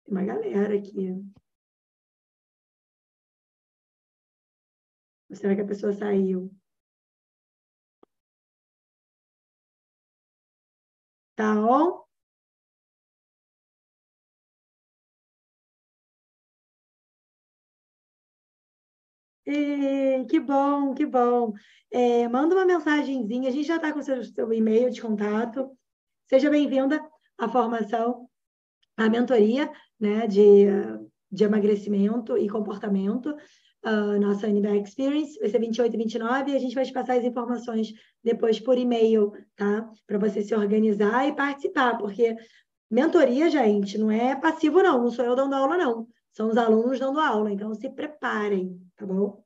[0.08, 1.10] Uma galera aqui.
[5.30, 6.50] Ou será que a pessoa saiu?
[11.36, 12.03] Tá on?
[19.44, 21.52] Que bom, que bom.
[21.90, 25.70] É, manda uma mensagenzinha, a gente já está com o seu, seu e-mail de contato.
[26.28, 27.00] Seja bem-vinda
[27.38, 28.28] à formação,
[28.96, 30.66] à mentoria né, de,
[31.30, 33.36] de emagrecimento e comportamento,
[33.84, 37.18] uh, nossa Uniback Experience, vai ser 28 e 29, e a gente vai te passar
[37.18, 37.92] as informações
[38.22, 39.88] depois por e-mail, tá?
[40.06, 42.36] Para você se organizar e participar, porque
[42.90, 46.08] mentoria, gente, não é passivo, não, não sou eu dando aula, não.
[46.32, 49.44] São os alunos dando aula, então se preparem, tá bom?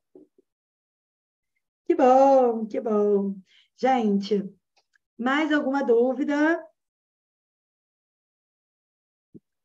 [1.85, 3.35] Que bom, que bom.
[3.75, 4.47] Gente,
[5.17, 6.63] mais alguma dúvida?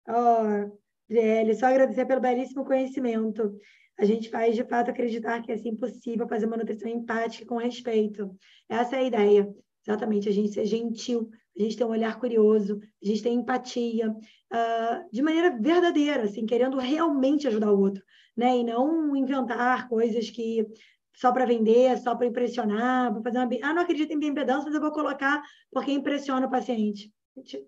[0.09, 3.59] Ó, oh, só agradecer pelo belíssimo conhecimento.
[3.99, 7.57] A gente faz, de fato, acreditar que é assim possível fazer uma nutrição empática com
[7.57, 8.35] respeito.
[8.69, 9.55] Essa é a ideia.
[9.87, 14.11] Exatamente, a gente ser gentil, a gente ter um olhar curioso, a gente ter empatia,
[14.11, 18.03] uh, de maneira verdadeira, assim, querendo realmente ajudar o outro,
[18.37, 18.59] né?
[18.59, 20.67] E não inventar coisas que
[21.15, 23.49] só para vender, só para impressionar, para fazer uma.
[23.63, 27.13] Ah, não acredito em bioimpedância, mas eu vou colocar porque impressiona o paciente.
[27.37, 27.67] Gente,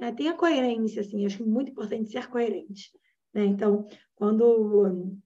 [0.00, 2.90] é, tenha coerência, assim, acho muito importante ser coerente.
[3.34, 3.44] Né?
[3.44, 5.16] Então, quando.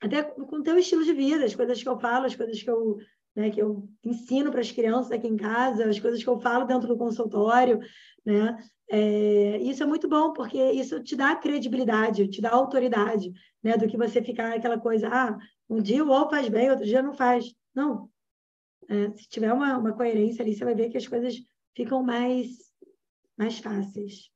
[0.00, 2.68] Até com o teu estilo de vida, as coisas que eu falo, as coisas que
[2.68, 2.98] eu
[3.34, 6.64] né, que eu ensino para as crianças aqui em casa, as coisas que eu falo
[6.64, 7.80] dentro do consultório,
[8.24, 8.56] né?
[8.90, 13.32] É, isso é muito bom, porque isso te dá credibilidade, te dá autoridade,
[13.62, 13.76] né?
[13.76, 15.38] Do que você ficar aquela coisa, ah,
[15.68, 17.54] um dia o O faz bem, outro dia não faz.
[17.74, 18.10] Não.
[18.88, 21.34] É, se tiver uma, uma coerência ali, você vai ver que as coisas
[21.74, 22.48] ficam mais,
[23.36, 24.30] mais fáceis.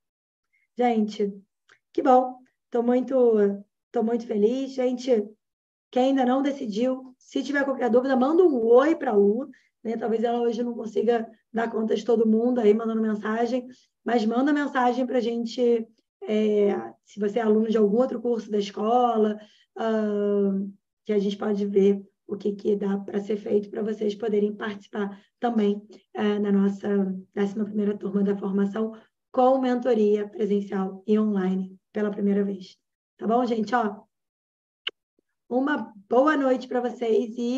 [0.79, 1.33] Gente,
[1.93, 2.39] que bom.
[2.65, 3.15] Estou muito,
[3.93, 4.73] tô muito feliz.
[4.73, 5.29] Gente,
[5.91, 9.51] quem ainda não decidiu, se tiver qualquer dúvida, manda um oi para a Lu.
[9.83, 9.97] Né?
[9.97, 13.67] Talvez ela hoje não consiga dar conta de todo mundo aí mandando mensagem,
[14.05, 15.89] mas manda mensagem para a gente,
[16.23, 16.69] é,
[17.05, 19.41] se você é aluno de algum outro curso da escola,
[19.77, 20.73] uh,
[21.05, 24.55] que a gente pode ver o que, que dá para ser feito para vocês poderem
[24.55, 25.83] participar também
[26.17, 26.89] uh, na nossa
[27.37, 28.93] 11 turma da formação
[29.33, 32.77] com mentoria presencial e online pela primeira vez.
[33.19, 33.75] Tá bom, gente?
[33.75, 34.06] Ó,
[35.49, 37.55] uma boa noite para vocês e